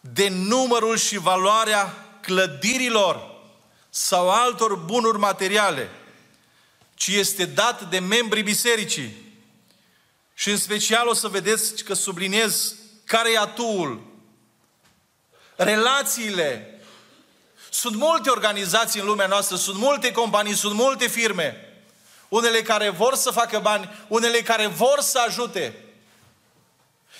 de 0.00 0.28
numărul 0.28 0.96
și 0.96 1.18
valoarea 1.18 1.94
clădirilor 2.20 3.40
sau 3.90 4.30
altor 4.30 4.74
bunuri 4.74 5.18
materiale, 5.18 5.90
ci 6.94 7.06
este 7.06 7.44
dat 7.44 7.90
de 7.90 7.98
membrii 7.98 8.42
bisericii. 8.42 9.36
Și 10.34 10.50
în 10.50 10.56
special 10.56 11.08
o 11.08 11.14
să 11.14 11.28
vedeți 11.28 11.84
că 11.84 11.94
subliniez 11.94 12.74
care 13.08 13.32
e 13.32 13.38
atul. 13.38 14.00
Relațiile. 15.56 16.80
Sunt 17.70 17.96
multe 17.96 18.30
organizații 18.30 19.00
în 19.00 19.06
lumea 19.06 19.26
noastră, 19.26 19.56
sunt 19.56 19.78
multe 19.78 20.12
companii, 20.12 20.54
sunt 20.54 20.74
multe 20.74 21.06
firme. 21.06 21.72
Unele 22.28 22.62
care 22.62 22.88
vor 22.88 23.14
să 23.14 23.30
facă 23.30 23.58
bani, 23.58 24.04
unele 24.08 24.38
care 24.38 24.66
vor 24.66 25.00
să 25.00 25.24
ajute. 25.26 25.74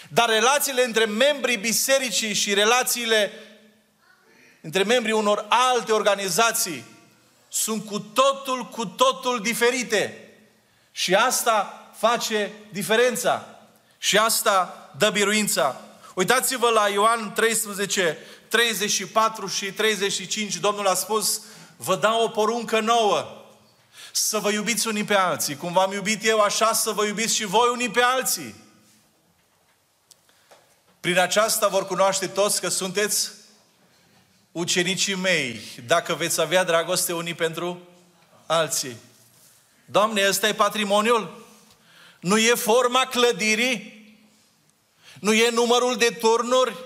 Dar 0.09 0.29
relațiile 0.29 0.85
între 0.85 1.05
membrii 1.05 1.57
bisericii 1.57 2.35
și 2.35 2.55
relațiile 2.55 3.33
între 4.61 4.83
membrii 4.83 5.15
unor 5.15 5.47
alte 5.49 5.93
organizații 5.93 6.85
sunt 7.49 7.85
cu 7.85 7.99
totul, 7.99 8.65
cu 8.65 8.87
totul 8.87 9.41
diferite. 9.43 10.33
Și 10.93 11.15
asta 11.15 11.89
face 11.97 12.53
diferența. 12.73 13.59
Și 13.99 14.19
asta 14.19 14.88
dă 14.99 15.11
biruința. 15.11 15.81
Uitați-vă 16.15 16.69
la 16.69 16.89
Ioan 16.89 17.33
13, 17.33 18.19
34 18.49 19.47
și 19.47 19.73
35. 19.73 20.57
Domnul 20.57 20.87
a 20.87 20.95
spus, 20.95 21.41
vă 21.77 21.97
dau 21.97 22.23
o 22.23 22.29
poruncă 22.29 22.81
nouă. 22.81 23.45
Să 24.13 24.39
vă 24.39 24.51
iubiți 24.51 24.87
unii 24.87 25.05
pe 25.05 25.15
alții. 25.15 25.57
Cum 25.57 25.73
v-am 25.73 25.93
iubit 25.93 26.25
eu, 26.27 26.41
așa 26.41 26.73
să 26.73 26.91
vă 26.91 27.05
iubiți 27.05 27.35
și 27.35 27.45
voi 27.45 27.69
unii 27.73 27.91
pe 27.91 28.03
alții. 28.03 28.55
Prin 31.01 31.19
aceasta 31.19 31.69
vor 31.69 31.87
cunoaște 31.87 32.27
toți 32.27 32.61
că 32.61 32.69
sunteți 32.69 33.31
ucenicii 34.53 35.15
mei, 35.15 35.61
dacă 35.87 36.15
veți 36.15 36.41
avea 36.41 36.65
dragoste 36.65 37.13
unii 37.13 37.35
pentru 37.35 37.81
alții. 38.47 38.97
Doamne, 39.85 40.29
ăsta 40.29 40.49
e 40.49 40.55
patrimoniul? 40.55 41.47
Nu 42.21 42.39
e 42.39 42.55
forma 42.55 43.07
clădirii? 43.07 43.98
Nu 45.21 45.33
e 45.33 45.51
numărul 45.51 45.97
de 45.97 46.17
turnuri? 46.21 46.77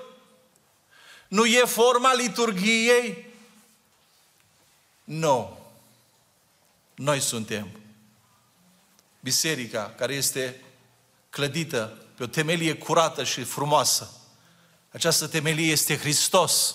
Nu 1.29 1.45
e 1.45 1.65
forma 1.65 2.12
liturgiei? 2.15 3.27
Nu. 5.05 5.59
Noi 6.95 7.21
suntem 7.21 7.69
biserica 9.21 9.95
care 9.97 10.15
este 10.15 10.61
clădită 11.31 11.97
pe 12.17 12.23
o 12.23 12.27
temelie 12.27 12.75
curată 12.75 13.25
și 13.25 13.43
frumoasă. 13.43 14.11
Această 14.91 15.27
temelie 15.27 15.71
este 15.71 15.99
Hristos. 15.99 16.75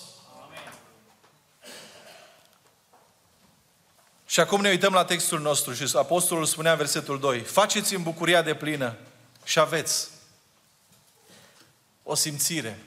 Și 4.26 4.40
acum 4.40 4.60
ne 4.60 4.68
uităm 4.68 4.92
la 4.92 5.04
textul 5.04 5.40
nostru 5.40 5.72
și 5.72 5.96
apostolul 5.96 6.44
spunea 6.44 6.70
în 6.70 6.78
versetul 6.78 7.18
2, 7.18 7.40
faceți 7.40 7.94
în 7.94 8.02
bucuria 8.02 8.42
de 8.42 8.54
plină 8.54 8.96
și 9.44 9.58
aveți 9.58 10.08
o 12.10 12.14
simțire, 12.14 12.78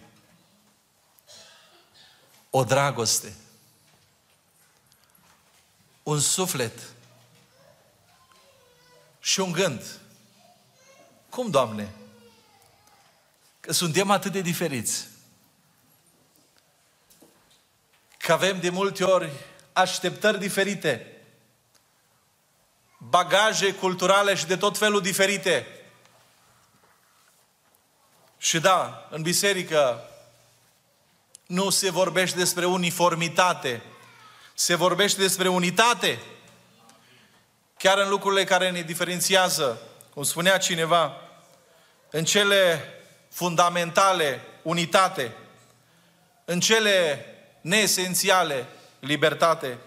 o 2.50 2.63
dragoste, 2.63 3.34
un 6.04 6.20
suflet 6.20 6.80
și 9.20 9.40
un 9.40 9.51
gând. 9.51 10.00
Cum, 11.30 11.50
Doamne? 11.50 11.94
Că 13.60 13.72
suntem 13.72 14.10
atât 14.12 14.32
de 14.32 14.42
diferiți. 14.42 15.08
Că 18.18 18.34
avem 18.34 18.60
de 18.60 18.70
multe 18.70 19.04
ori 19.04 19.32
așteptări 19.74 20.40
diferite 20.40 21.22
bagaje 22.98 23.74
culturale 23.74 24.36
și 24.36 24.46
de 24.46 24.58
tot 24.58 24.78
felul 24.78 25.01
diferite. 25.01 25.80
Și 28.43 28.60
da, 28.60 29.07
în 29.10 29.21
biserică 29.21 30.10
nu 31.45 31.69
se 31.69 31.91
vorbește 31.91 32.38
despre 32.38 32.65
uniformitate, 32.65 33.81
se 34.53 34.75
vorbește 34.75 35.21
despre 35.21 35.48
unitate. 35.48 36.19
Chiar 37.77 37.98
în 37.98 38.10
lucrurile 38.10 38.43
care 38.43 38.71
ne 38.71 38.81
diferențiază, 38.81 39.81
cum 40.13 40.24
spunea 40.24 40.57
cineva, 40.57 41.15
în 42.10 42.25
cele 42.25 42.83
fundamentale, 43.31 44.41
unitate, 44.62 45.36
în 46.45 46.60
cele 46.60 47.25
neesențiale, 47.62 48.67
libertate 49.00 49.77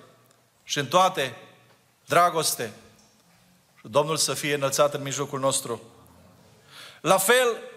și 0.64 0.78
în 0.78 0.87
toate, 0.87 1.37
dragoste. 2.04 2.73
Domnul 3.82 4.16
să 4.16 4.34
fie 4.34 4.54
înălțat 4.54 4.94
în 4.94 5.02
mijlocul 5.02 5.40
nostru. 5.40 5.82
La 7.00 7.18
fel, 7.18 7.73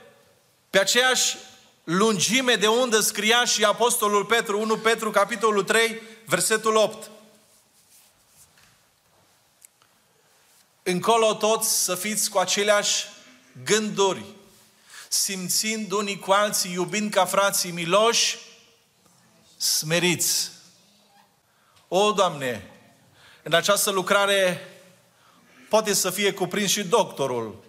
pe 0.78 0.84
aceeași 0.84 1.38
lungime 1.84 2.56
de 2.56 2.68
undă 2.68 3.00
scria 3.00 3.46
și 3.46 3.64
Apostolul 3.64 4.26
Petru, 4.26 4.60
1 4.60 4.78
Petru, 4.78 5.12
capitolul 5.12 5.64
3, 5.64 6.02
versetul 6.26 6.76
8. 6.76 7.10
Încolo 10.84 11.34
toți 11.34 11.84
să 11.84 11.96
fiți 11.96 12.30
cu 12.30 12.38
aceleași 12.38 13.06
gânduri, 13.64 14.26
simțind 15.08 15.92
unii 15.92 16.20
cu 16.20 16.32
alții, 16.32 16.72
iubind 16.72 17.12
ca 17.12 17.26
frații 17.26 17.72
miloși, 17.72 18.38
smeriți. 19.58 20.52
O, 21.88 22.12
Doamne, 22.12 22.72
în 23.44 23.54
această 23.54 23.90
lucrare 23.90 24.68
poate 25.70 25.94
să 25.94 26.10
fie 26.10 26.34
cuprins 26.34 26.72
și 26.72 26.84
doctorul. 26.84 27.66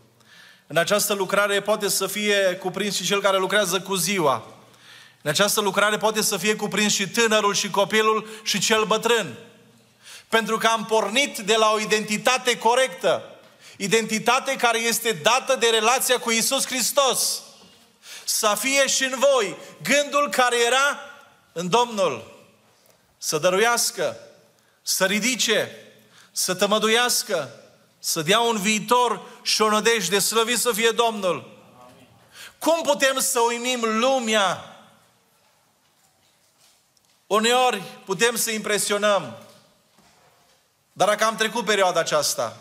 În 0.70 0.76
această 0.76 1.12
lucrare 1.12 1.60
poate 1.60 1.88
să 1.88 2.06
fie 2.06 2.56
cuprins 2.60 2.96
și 2.96 3.04
cel 3.04 3.20
care 3.20 3.36
lucrează 3.36 3.80
cu 3.80 3.94
ziua. 3.94 4.46
În 5.22 5.30
această 5.30 5.60
lucrare 5.60 5.96
poate 5.96 6.22
să 6.22 6.36
fie 6.36 6.56
cuprins 6.56 6.92
și 6.92 7.08
tânărul 7.08 7.54
și 7.54 7.70
copilul 7.70 8.28
și 8.42 8.58
cel 8.58 8.84
bătrân. 8.84 9.34
Pentru 10.28 10.56
că 10.56 10.66
am 10.66 10.84
pornit 10.84 11.38
de 11.38 11.54
la 11.54 11.70
o 11.70 11.80
identitate 11.80 12.58
corectă. 12.58 13.22
Identitate 13.76 14.56
care 14.56 14.78
este 14.78 15.12
dată 15.22 15.56
de 15.56 15.66
relația 15.66 16.18
cu 16.18 16.30
Isus 16.30 16.66
Hristos. 16.66 17.42
Să 18.24 18.56
fie 18.58 18.86
și 18.86 19.04
în 19.04 19.18
voi 19.18 19.56
gândul 19.82 20.28
care 20.30 20.56
era 20.66 21.00
în 21.52 21.68
Domnul. 21.68 22.44
Să 23.18 23.38
dăruiască, 23.38 24.16
să 24.82 25.04
ridice, 25.04 25.76
să 26.32 26.54
tămăduiască, 26.54 27.50
să 27.98 28.22
dea 28.22 28.40
un 28.40 28.56
viitor 28.60 29.20
și 29.42 29.62
o 29.62 29.68
nădejde, 29.68 30.18
slăvit 30.18 30.58
să 30.58 30.72
fie 30.72 30.90
Domnul. 30.90 31.56
Cum 32.58 32.82
putem 32.82 33.18
să 33.18 33.40
uimim 33.40 33.80
lumea? 33.98 34.76
Uneori 37.26 37.82
putem 38.04 38.36
să 38.36 38.50
impresionăm, 38.50 39.36
dar 40.92 41.08
dacă 41.08 41.24
am 41.24 41.36
trecut 41.36 41.64
perioada 41.64 42.00
aceasta, 42.00 42.56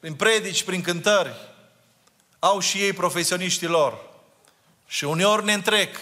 prin 0.00 0.14
predici, 0.14 0.62
prin 0.62 0.82
cântări, 0.82 1.34
au 2.38 2.60
și 2.60 2.78
ei 2.78 2.92
profesioniștii 2.92 3.66
lor. 3.66 4.08
Și 4.86 5.04
uneori 5.04 5.44
ne 5.44 5.52
întrec. 5.52 5.96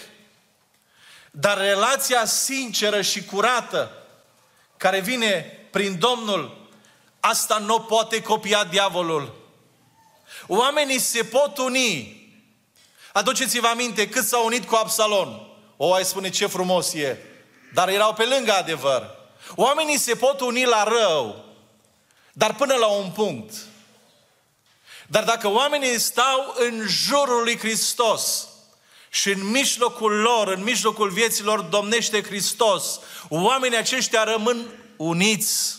Dar 1.30 1.58
relația 1.58 2.24
sinceră 2.24 3.02
și 3.02 3.24
curată 3.24 3.92
care 4.76 5.00
vine 5.00 5.40
prin 5.70 5.98
Domnul 5.98 6.57
Asta 7.20 7.58
nu 7.58 7.80
poate 7.80 8.22
copia 8.22 8.64
diavolul. 8.64 9.34
Oamenii 10.46 10.98
se 10.98 11.24
pot 11.24 11.58
uni. 11.58 12.16
Aduceți-vă 13.12 13.66
aminte 13.66 14.08
cât 14.08 14.26
s-au 14.26 14.44
unit 14.44 14.64
cu 14.64 14.74
Absalon. 14.74 15.48
O, 15.76 15.92
ai 15.92 16.04
spune 16.04 16.30
ce 16.30 16.46
frumos 16.46 16.92
e. 16.92 17.18
Dar 17.72 17.88
erau 17.88 18.14
pe 18.14 18.24
lângă 18.24 18.52
adevăr. 18.52 19.16
Oamenii 19.54 19.98
se 19.98 20.14
pot 20.14 20.40
uni 20.40 20.64
la 20.64 20.82
rău, 20.82 21.44
dar 22.32 22.54
până 22.54 22.74
la 22.74 22.86
un 22.86 23.10
punct. 23.10 23.54
Dar 25.06 25.24
dacă 25.24 25.48
oamenii 25.48 25.98
stau 25.98 26.54
în 26.58 26.84
jurul 26.86 27.42
lui 27.42 27.58
Hristos 27.58 28.48
și 29.10 29.30
în 29.30 29.50
mijlocul 29.50 30.12
lor, 30.12 30.48
în 30.48 30.62
mijlocul 30.62 31.10
vieților 31.10 31.60
domnește 31.60 32.22
Hristos, 32.22 33.00
oamenii 33.28 33.78
aceștia 33.78 34.24
rămân 34.24 34.66
uniți. 34.96 35.77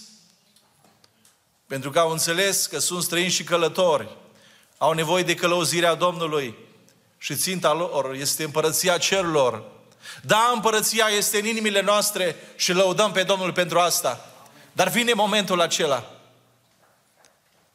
Pentru 1.70 1.90
că 1.90 2.00
au 2.00 2.12
înțeles 2.12 2.66
că 2.66 2.80
sunt 2.80 3.04
străini 3.04 3.30
și 3.30 3.44
călători. 3.44 4.08
Au 4.78 4.92
nevoie 4.92 5.24
de 5.24 5.36
călăuzirea 5.36 5.94
Domnului. 5.94 6.58
Și 7.18 7.36
ținta 7.36 7.74
lor 7.74 8.14
este 8.14 8.44
împărăția 8.44 8.98
cerurilor. 8.98 9.64
Da, 10.22 10.52
împărăția 10.54 11.08
este 11.08 11.40
în 11.40 11.46
inimile 11.46 11.82
noastre 11.82 12.36
și 12.56 12.74
lăudăm 12.74 13.12
pe 13.12 13.24
Domnul 13.24 13.54
pentru 13.54 13.80
asta. 13.80 14.30
Dar 14.72 14.88
vine 14.88 15.14
momentul 15.14 15.62
acela. 15.62 16.12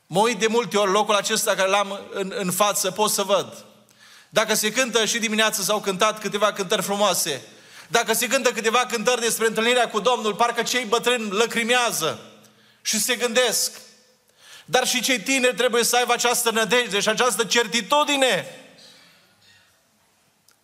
Mă 0.07 0.21
uit 0.21 0.39
de 0.39 0.47
multe 0.47 0.77
ori 0.77 0.91
locul 0.91 1.15
acesta 1.15 1.55
care 1.55 1.69
l-am 1.69 2.01
în, 2.13 2.33
în 2.37 2.51
față, 2.51 2.91
pot 2.91 3.11
să 3.11 3.23
văd. 3.23 3.65
Dacă 4.29 4.55
se 4.55 4.73
cântă 4.73 5.05
și 5.05 5.19
dimineața 5.19 5.63
s-au 5.63 5.81
cântat 5.81 6.21
câteva 6.21 6.53
cântări 6.53 6.83
frumoase, 6.83 7.43
dacă 7.89 8.13
se 8.13 8.27
cântă 8.27 8.51
câteva 8.51 8.87
cântări 8.87 9.21
despre 9.21 9.47
întâlnirea 9.47 9.89
cu 9.89 10.01
Domnul, 10.01 10.35
parcă 10.35 10.63
cei 10.63 10.85
bătrâni 10.85 11.31
lăcrimează 11.31 12.19
și 12.83 13.01
se 13.01 13.15
gândesc. 13.15 13.73
Dar 14.65 14.87
și 14.87 15.03
cei 15.03 15.21
tineri 15.21 15.57
trebuie 15.57 15.85
să 15.85 15.97
aibă 15.97 16.13
această 16.13 16.51
nădejde 16.51 17.01
și 17.01 17.09
această 17.09 17.45
certitudine. 17.45 18.47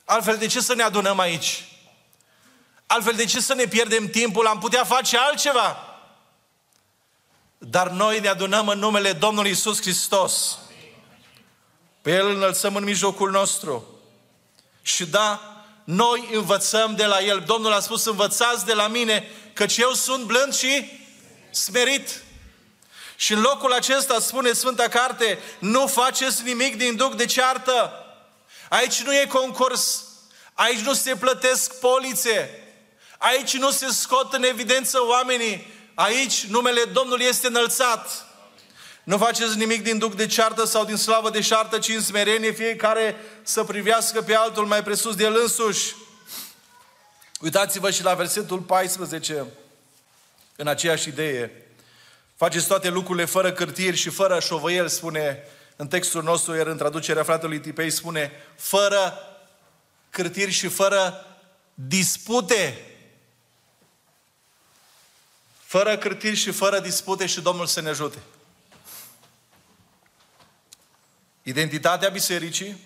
Altfel, 0.04 0.36
de 0.36 0.46
ce 0.46 0.60
să 0.60 0.74
ne 0.74 0.82
adunăm 0.82 1.18
aici? 1.18 1.64
Altfel, 2.86 3.14
de 3.14 3.24
ce 3.24 3.40
să 3.40 3.54
ne 3.54 3.64
pierdem 3.64 4.08
timpul? 4.08 4.46
Am 4.46 4.58
putea 4.58 4.84
face 4.84 5.18
altceva. 5.18 5.84
Dar 7.58 7.90
noi 7.90 8.20
ne 8.20 8.28
adunăm 8.28 8.68
în 8.68 8.78
numele 8.78 9.12
Domnului 9.12 9.50
Isus 9.50 9.80
Hristos. 9.80 10.58
Pe 12.02 12.10
El 12.10 12.28
înălțăm 12.28 12.76
în 12.76 12.84
mijlocul 12.84 13.30
nostru. 13.30 13.84
Și 14.82 15.06
da, 15.06 15.60
noi 15.84 16.28
învățăm 16.32 16.94
de 16.94 17.04
la 17.04 17.20
El. 17.20 17.42
Domnul 17.46 17.72
a 17.72 17.80
spus, 17.80 18.04
învățați 18.04 18.64
de 18.64 18.74
la 18.74 18.88
mine, 18.88 19.28
căci 19.52 19.76
eu 19.76 19.92
sunt 19.92 20.24
blând 20.24 20.54
și 20.54 20.90
smerit. 21.50 22.22
Și 23.20 23.32
în 23.32 23.40
locul 23.40 23.72
acesta 23.72 24.20
spune 24.20 24.52
Sfânta 24.52 24.88
Carte, 24.88 25.38
nu 25.58 25.86
faceți 25.86 26.42
nimic 26.42 26.76
din 26.76 26.96
duc 26.96 27.14
de 27.14 27.24
ceartă. 27.24 27.92
Aici 28.68 29.02
nu 29.02 29.14
e 29.14 29.26
concurs, 29.26 30.04
aici 30.54 30.78
nu 30.78 30.92
se 30.92 31.16
plătesc 31.16 31.74
polițe, 31.80 32.64
aici 33.18 33.56
nu 33.56 33.70
se 33.70 33.86
scot 33.90 34.32
în 34.32 34.42
evidență 34.42 34.98
oamenii, 35.02 35.72
aici 35.94 36.44
numele 36.44 36.84
Domnului 36.84 37.24
este 37.24 37.46
înălțat. 37.46 38.26
Nu 39.04 39.18
faceți 39.18 39.56
nimic 39.56 39.82
din 39.82 39.98
duc 39.98 40.14
de 40.14 40.26
ceartă 40.26 40.64
sau 40.64 40.84
din 40.84 40.96
slavă 40.96 41.30
de 41.30 41.40
șartă, 41.40 41.78
ci 41.78 41.88
în 41.88 42.02
smerenie 42.02 42.52
fiecare 42.52 43.16
să 43.42 43.64
privească 43.64 44.22
pe 44.22 44.34
altul 44.34 44.66
mai 44.66 44.82
presus 44.82 45.14
de 45.14 45.24
el 45.24 45.38
însuși. 45.40 45.94
Uitați-vă 47.40 47.90
și 47.90 48.02
la 48.02 48.14
versetul 48.14 48.58
14, 48.58 49.46
în 50.56 50.66
aceeași 50.66 51.08
idee. 51.08 51.69
Faceți 52.40 52.66
toate 52.66 52.88
lucrurile 52.88 53.24
fără 53.24 53.52
cârtiri 53.52 53.96
și 53.96 54.10
fără 54.10 54.40
șovăiel, 54.40 54.88
spune 54.88 55.42
în 55.76 55.88
textul 55.88 56.22
nostru, 56.22 56.54
iar 56.54 56.66
în 56.66 56.76
traducerea 56.76 57.22
fratelui 57.22 57.60
Tipei 57.60 57.90
spune, 57.90 58.32
fără 58.56 59.18
cârtiri 60.10 60.50
și 60.50 60.68
fără 60.68 61.26
dispute. 61.74 62.86
Fără 65.58 65.98
cârtiri 65.98 66.36
și 66.36 66.50
fără 66.50 66.80
dispute 66.80 67.26
și 67.26 67.40
Domnul 67.40 67.66
să 67.66 67.80
ne 67.80 67.88
ajute. 67.88 68.18
Identitatea 71.42 72.08
bisericii, 72.08 72.76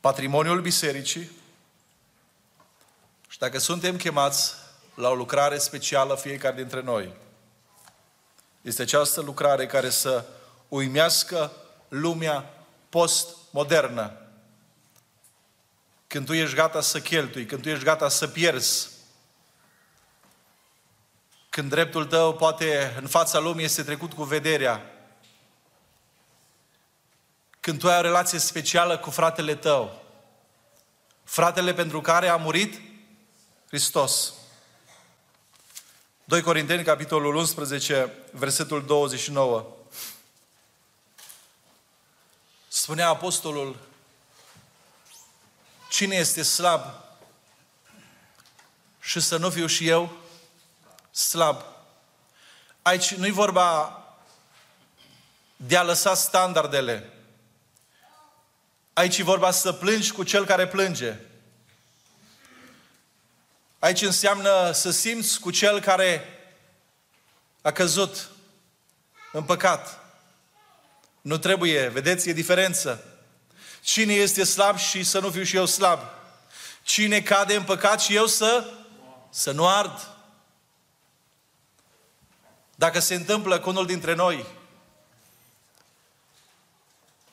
patrimoniul 0.00 0.60
bisericii 0.60 1.30
și 3.28 3.38
dacă 3.38 3.58
suntem 3.58 3.96
chemați 3.96 4.54
la 4.94 5.08
o 5.08 5.14
lucrare 5.14 5.58
specială 5.58 6.16
fiecare 6.16 6.56
dintre 6.56 6.82
noi, 6.82 7.12
este 8.62 8.82
această 8.82 9.20
lucrare 9.20 9.66
care 9.66 9.90
să 9.90 10.24
uimească 10.68 11.52
lumea 11.88 12.54
postmodernă. 12.88 14.16
Când 16.06 16.26
tu 16.26 16.32
ești 16.32 16.54
gata 16.54 16.80
să 16.80 17.00
cheltui, 17.00 17.46
când 17.46 17.62
tu 17.62 17.68
ești 17.68 17.84
gata 17.84 18.08
să 18.08 18.28
pierzi, 18.28 18.88
când 21.50 21.70
dreptul 21.70 22.04
tău 22.04 22.34
poate 22.34 22.96
în 23.00 23.06
fața 23.06 23.38
lumii 23.38 23.64
este 23.64 23.82
trecut 23.82 24.12
cu 24.12 24.22
vederea, 24.22 24.82
când 27.60 27.78
tu 27.78 27.88
ai 27.88 27.98
o 27.98 28.02
relație 28.02 28.38
specială 28.38 28.98
cu 28.98 29.10
fratele 29.10 29.54
tău, 29.54 30.02
fratele 31.24 31.74
pentru 31.74 32.00
care 32.00 32.28
a 32.28 32.36
murit 32.36 32.80
Hristos. 33.68 34.32
2 36.32 36.42
Corinteni, 36.42 36.84
capitolul 36.84 37.34
11, 37.34 38.12
versetul 38.30 38.84
29. 38.84 39.66
Spunea 42.68 43.08
apostolul, 43.08 43.78
cine 45.90 46.16
este 46.16 46.42
slab 46.42 46.80
și 49.00 49.20
să 49.20 49.36
nu 49.36 49.50
fiu 49.50 49.66
și 49.66 49.88
eu 49.88 50.16
slab. 51.10 51.64
Aici 52.82 53.14
nu-i 53.14 53.30
vorba 53.30 54.02
de 55.56 55.76
a 55.76 55.82
lăsa 55.82 56.14
standardele. 56.14 57.12
Aici 58.92 59.18
e 59.18 59.22
vorba 59.22 59.50
să 59.50 59.72
plângi 59.72 60.12
cu 60.12 60.22
cel 60.22 60.44
care 60.44 60.68
plânge. 60.68 61.16
Aici 63.82 64.02
înseamnă 64.02 64.72
să 64.72 64.90
simți 64.90 65.40
cu 65.40 65.50
cel 65.50 65.80
care 65.80 66.24
a 67.62 67.70
căzut 67.70 68.30
în 69.32 69.42
păcat. 69.42 69.98
Nu 71.20 71.38
trebuie, 71.38 71.88
vedeți, 71.88 72.28
e 72.28 72.32
diferență. 72.32 73.04
Cine 73.80 74.12
este 74.12 74.44
slab 74.44 74.76
și 74.76 75.02
să 75.02 75.18
nu 75.18 75.30
fiu 75.30 75.42
și 75.42 75.56
eu 75.56 75.66
slab? 75.66 76.00
Cine 76.82 77.20
cade 77.20 77.54
în 77.54 77.64
păcat 77.64 78.00
și 78.00 78.14
eu 78.14 78.26
să, 78.26 78.70
să 79.30 79.50
nu 79.52 79.68
ard? 79.68 80.08
Dacă 82.74 82.98
se 82.98 83.14
întâmplă 83.14 83.60
cu 83.60 83.68
unul 83.68 83.86
dintre 83.86 84.14
noi, 84.14 84.46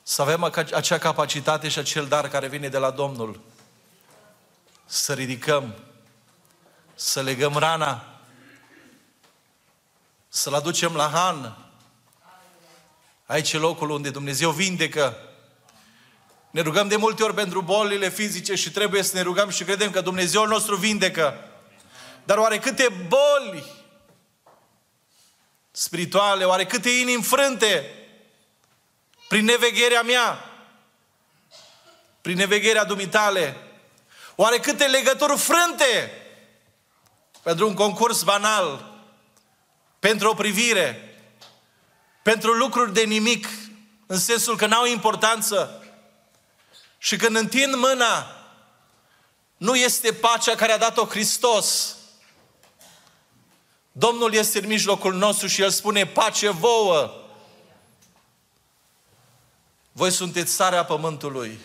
să 0.02 0.22
avem 0.22 0.42
acea 0.72 0.98
capacitate 0.98 1.68
și 1.68 1.78
acel 1.78 2.06
dar 2.06 2.28
care 2.28 2.48
vine 2.48 2.68
de 2.68 2.78
la 2.78 2.90
Domnul. 2.90 3.40
Să 4.86 5.12
ridicăm, 5.12 5.74
să 7.00 7.22
legăm 7.22 7.56
rana, 7.56 8.04
să-l 10.28 10.54
aducem 10.54 10.94
la 10.94 11.08
Han. 11.08 11.56
Aici 13.26 13.52
e 13.52 13.56
locul 13.56 13.90
unde 13.90 14.10
Dumnezeu 14.10 14.50
vindecă. 14.50 15.16
Ne 16.50 16.60
rugăm 16.60 16.88
de 16.88 16.96
multe 16.96 17.22
ori 17.22 17.34
pentru 17.34 17.62
bolile 17.62 18.10
fizice 18.10 18.54
și 18.54 18.70
trebuie 18.70 19.02
să 19.02 19.16
ne 19.16 19.22
rugăm 19.22 19.48
și 19.48 19.64
credem 19.64 19.90
că 19.90 20.00
Dumnezeu 20.00 20.46
nostru 20.46 20.76
vindecă. 20.76 21.50
Dar 22.24 22.38
oare 22.38 22.58
câte 22.58 22.88
boli 23.08 23.64
spirituale, 25.70 26.44
oare 26.44 26.66
câte 26.66 26.90
inimi 26.90 27.22
frânte 27.22 27.94
prin 29.28 29.44
nevegherea 29.44 30.02
mea, 30.02 30.44
prin 32.20 32.36
nevegherea 32.36 32.84
dumitale, 32.84 33.56
oare 34.34 34.58
câte 34.58 34.86
legături 34.86 35.38
frânte 35.38 36.19
pentru 37.42 37.68
un 37.68 37.74
concurs 37.74 38.22
banal, 38.22 38.94
pentru 39.98 40.30
o 40.30 40.34
privire, 40.34 41.14
pentru 42.22 42.52
lucruri 42.52 42.92
de 42.92 43.02
nimic, 43.02 43.48
în 44.06 44.18
sensul 44.18 44.56
că 44.56 44.66
n-au 44.66 44.86
importanță. 44.86 45.84
Și 46.98 47.16
când 47.16 47.36
întind 47.36 47.74
mâna, 47.74 48.26
nu 49.56 49.76
este 49.76 50.12
pacea 50.12 50.54
care 50.54 50.72
a 50.72 50.78
dat-o 50.78 51.04
Hristos. 51.04 51.96
Domnul 53.92 54.32
este 54.32 54.58
în 54.58 54.66
mijlocul 54.66 55.14
nostru 55.14 55.46
și 55.46 55.62
El 55.62 55.70
spune 55.70 56.06
pace 56.06 56.48
vouă. 56.48 57.14
Voi 59.92 60.10
sunteți 60.10 60.52
sarea 60.52 60.84
pământului. 60.84 61.58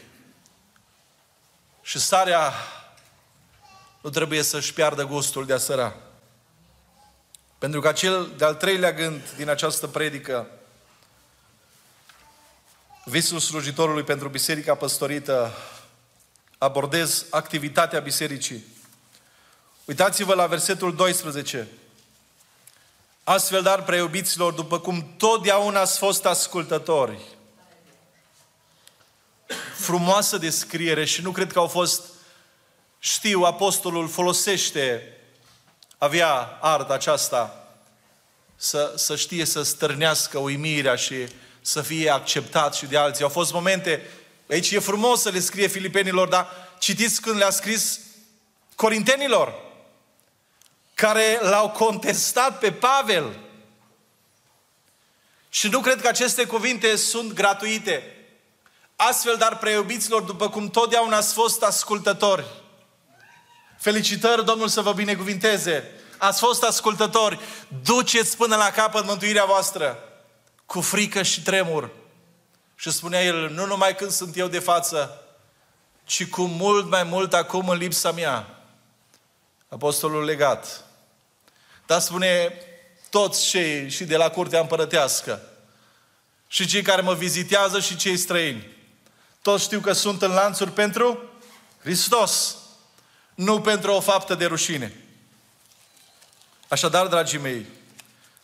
Și 1.82 2.00
sarea 2.00 2.54
nu 4.06 4.12
trebuie 4.12 4.42
să-și 4.42 4.74
piardă 4.74 5.06
gustul 5.06 5.46
de 5.46 5.54
a 5.54 5.58
săra. 5.58 5.96
Pentru 7.58 7.80
că 7.80 7.88
acel 7.88 8.32
de-al 8.38 8.56
treilea 8.56 8.92
gând 8.94 9.22
din 9.38 9.50
această 9.50 9.88
predică, 9.88 10.48
visul 13.06 13.40
slujitorului 13.40 14.04
pentru 14.04 14.28
biserica 14.28 14.76
păstorită, 14.76 15.54
abordez 16.58 17.26
activitatea 17.30 18.00
bisericii. 18.00 18.64
Uitați-vă 19.86 20.34
la 20.34 20.48
versetul 20.48 20.96
12. 20.96 21.68
Astfel, 23.24 23.62
dar, 23.62 23.84
preiubiților, 23.84 24.54
după 24.54 24.80
cum 24.80 25.14
totdeauna 25.18 25.80
ați 25.80 25.98
fost 25.98 26.26
ascultători, 26.26 27.20
frumoasă 29.78 30.38
descriere 30.38 31.06
și 31.06 31.22
nu 31.22 31.32
cred 31.32 31.52
că 31.52 31.60
au 31.60 31.68
fost, 31.68 32.15
știu, 33.00 33.42
apostolul 33.42 34.08
folosește, 34.08 35.14
avea 35.98 36.58
arta 36.62 36.94
aceasta, 36.94 37.68
să, 38.56 38.94
să 38.96 39.16
știe 39.16 39.46
să 39.46 39.64
stârnească 39.64 40.38
uimirea 40.38 40.96
și 40.96 41.16
să 41.62 41.82
fie 41.82 42.10
acceptat 42.10 42.76
și 42.76 42.86
de 42.86 42.98
alții. 42.98 43.24
Au 43.24 43.30
fost 43.30 43.54
momente, 43.54 44.10
aici 44.50 44.72
e 44.72 44.80
frumos 44.80 45.22
să 45.22 45.30
le 45.30 45.40
scrie 45.40 45.68
filipenilor, 45.68 46.28
dar 46.28 46.48
citiți 46.80 47.22
când 47.22 47.38
le-a 47.38 47.50
scris 47.50 48.00
corintenilor, 48.76 49.54
care 50.94 51.40
l-au 51.42 51.70
contestat 51.70 52.60
pe 52.60 52.72
Pavel. 52.72 53.40
Și 55.50 55.68
nu 55.68 55.80
cred 55.80 56.02
că 56.02 56.08
aceste 56.08 56.46
cuvinte 56.46 56.96
sunt 56.96 57.34
gratuite. 57.34 58.16
Astfel, 58.96 59.36
dar 59.38 59.58
preiubiților, 59.58 60.22
după 60.22 60.50
cum 60.50 60.70
totdeauna 60.70 61.18
ați 61.18 61.34
fost 61.34 61.64
ascultători, 61.64 62.46
felicitări, 63.78 64.46
Domnul 64.46 64.68
să 64.68 64.82
vă 64.82 64.94
binecuvinteze, 64.94 65.92
ați 66.18 66.40
fost 66.40 66.64
ascultători, 66.64 67.40
duceți 67.84 68.38
până 68.38 68.56
la 68.56 68.72
capăt 68.72 69.06
mântuirea 69.06 69.46
voastră, 69.46 70.00
cu 70.66 70.82
frică 70.82 71.24
și 71.24 71.42
tremur. 71.42 71.92
Și 72.76 72.92
spunea 72.92 73.24
el, 73.24 73.50
nu 73.50 73.66
numai 73.66 73.96
când 73.96 74.12
sunt 74.12 74.38
eu 74.38 74.48
de 74.48 74.60
față, 74.60 75.22
ci 76.04 76.26
cu 76.26 76.42
mult 76.42 76.90
mai 76.90 77.04
mult 77.04 77.34
acum 77.34 77.70
în 77.70 77.78
lipsa 77.78 78.12
mea. 78.12 78.60
Apostolul 79.70 80.24
legat. 80.24 80.84
Dar 81.86 82.00
spune, 82.00 82.54
toți 83.10 83.48
cei 83.48 83.90
și 83.90 84.04
de 84.04 84.18
la 84.18 84.30
curtea 84.30 84.60
împărătească, 84.60 85.42
și 86.48 86.68
cei 86.68 86.82
care 86.82 87.02
mă 87.02 87.14
vizitează 87.14 87.80
și 87.80 87.96
cei 87.96 88.18
străini, 88.18 88.68
toți 89.42 89.64
știu 89.64 89.80
că 89.80 89.94
sunt 89.94 90.22
în 90.22 90.32
lanțuri 90.32 90.72
pentru 90.72 91.20
Hristos, 91.82 92.56
nu 93.36 93.62
pentru 93.62 93.92
o 93.92 94.00
faptă 94.00 94.36
de 94.36 94.46
rușine. 94.46 94.94
Așadar, 96.68 97.08
dragii 97.08 97.40
mei, 97.40 97.66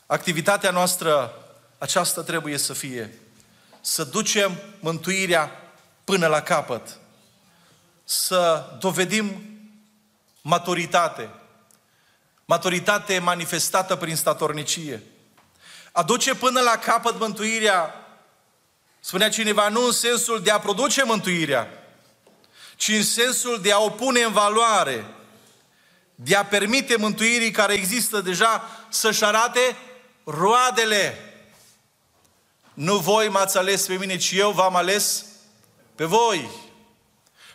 activitatea 0.05 0.71
noastră 0.71 1.33
aceasta 1.77 2.23
trebuie 2.23 2.57
să 2.57 2.73
fie 2.73 3.19
să 3.81 4.03
ducem 4.03 4.57
mântuirea 4.79 5.51
până 6.03 6.27
la 6.27 6.41
capăt, 6.41 6.99
să 8.03 8.69
dovedim 8.79 9.41
maturitate, 10.41 11.29
maturitate 12.45 13.19
manifestată 13.19 13.95
prin 13.95 14.15
statornicie, 14.15 15.03
aduce 15.91 16.35
până 16.35 16.59
la 16.59 16.77
capăt 16.77 17.19
mântuirea 17.19 18.01
Spunea 19.03 19.29
cineva, 19.29 19.69
nu 19.69 19.85
în 19.85 19.91
sensul 19.91 20.41
de 20.41 20.51
a 20.51 20.59
produce 20.59 21.03
mântuirea, 21.03 21.67
ci 22.81 22.87
în 22.87 23.03
sensul 23.03 23.59
de 23.61 23.71
a 23.71 23.79
o 23.79 23.89
pune 23.89 24.21
în 24.21 24.31
valoare, 24.31 25.05
de 26.15 26.35
a 26.35 26.45
permite 26.45 26.95
mântuirii 26.95 27.51
care 27.51 27.73
există 27.73 28.21
deja 28.21 28.69
să-și 28.89 29.23
arate 29.23 29.77
roadele. 30.23 31.19
Nu 32.73 32.97
voi 32.97 33.27
m-ați 33.29 33.57
ales 33.57 33.85
pe 33.85 33.93
mine, 33.93 34.17
ci 34.17 34.31
eu 34.31 34.51
v-am 34.51 34.75
ales 34.75 35.25
pe 35.95 36.05
voi. 36.05 36.49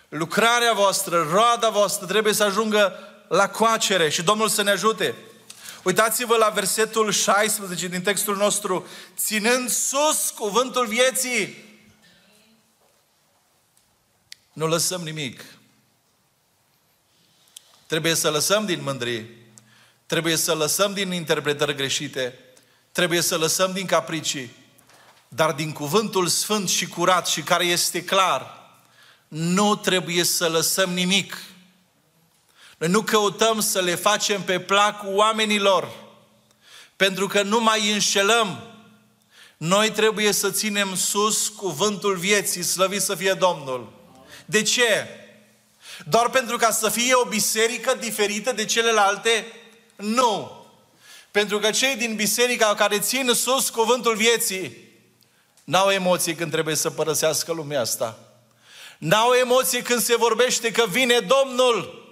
Lucrarea 0.09 0.73
voastră, 0.73 1.29
roada 1.31 1.69
voastră 1.69 2.07
trebuie 2.07 2.33
să 2.33 2.45
ajungă 2.45 2.99
la 3.29 3.49
coacere 3.49 4.09
și 4.09 4.23
Domnul 4.23 4.49
să 4.49 4.63
ne 4.63 4.71
ajute. 4.71 5.15
Uitați-vă 5.83 6.37
la 6.37 6.49
versetul 6.49 7.13
16 7.13 7.87
din 7.87 8.03
textul 8.03 8.37
nostru. 8.37 8.87
Ținând 9.17 9.71
sus 9.71 10.31
cuvântul 10.31 10.87
vieții, 10.87 11.66
nu 14.57 14.67
lăsăm 14.67 15.01
nimic. 15.01 15.45
Trebuie 17.87 18.15
să 18.15 18.31
lăsăm 18.31 18.67
din 18.67 18.83
mândrie, 18.83 19.31
trebuie 20.07 20.37
să 20.37 20.55
lăsăm 20.55 20.95
din 20.95 21.13
interpretări 21.13 21.75
greșite, 21.75 22.39
trebuie 22.93 23.21
să 23.21 23.37
lăsăm 23.37 23.73
din 23.73 23.87
capricii, 23.87 24.53
dar 25.29 25.53
din 25.53 25.73
cuvântul 25.73 26.27
sfânt 26.27 26.69
și 26.69 26.87
curat 26.87 27.27
și 27.27 27.43
care 27.43 27.65
este 27.65 28.05
clar, 28.05 28.71
nu 29.29 29.75
trebuie 29.75 30.25
să 30.25 30.49
lăsăm 30.49 30.91
nimic. 30.91 31.43
Noi 32.79 32.89
nu 32.89 33.03
căutăm 33.03 33.61
să 33.61 33.81
le 33.81 33.95
facem 33.95 34.43
pe 34.43 34.61
plac 34.61 35.01
oamenilor, 35.05 35.91
pentru 36.97 37.27
că 37.27 37.43
nu 37.43 37.61
mai 37.61 37.93
înșelăm. 37.93 38.75
Noi 39.57 39.91
trebuie 39.91 40.33
să 40.33 40.51
ținem 40.51 40.95
sus 40.95 41.49
cuvântul 41.49 42.17
vieții, 42.17 42.63
slăvit 42.63 43.03
să 43.03 43.15
fie 43.15 43.33
Domnul. 43.33 43.97
De 44.47 44.63
ce? 44.63 45.09
Doar 46.05 46.31
pentru 46.31 46.57
ca 46.57 46.71
să 46.71 46.89
fie 46.89 47.15
o 47.15 47.25
biserică 47.25 47.95
diferită 47.95 48.53
de 48.53 48.65
celelalte? 48.65 49.47
Nu. 49.97 50.65
Pentru 51.31 51.59
că 51.59 51.71
cei 51.71 51.97
din 51.97 52.15
biserica 52.15 52.75
care 52.75 52.99
țin 52.99 53.31
sus 53.35 53.71
cuvântul 53.71 54.17
vieții 54.17 54.85
n-au 55.65 55.91
emoții 55.91 56.35
când 56.35 56.51
trebuie 56.51 56.75
să 56.75 56.91
părăsească 56.91 57.53
lumea 57.53 57.81
asta. 57.81 58.19
N-au 58.99 59.33
emoții 59.33 59.83
când 59.83 60.01
se 60.01 60.17
vorbește 60.17 60.71
că 60.71 60.87
vine 60.89 61.19
Domnul. 61.19 62.05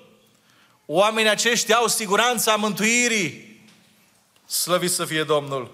Oamenii 0.87 1.31
aceștia 1.31 1.77
au 1.77 1.87
siguranța 1.87 2.57
mântuirii. 2.57 3.63
Slăvit 4.47 4.91
să 4.91 5.05
fie 5.05 5.23
Domnul. 5.23 5.71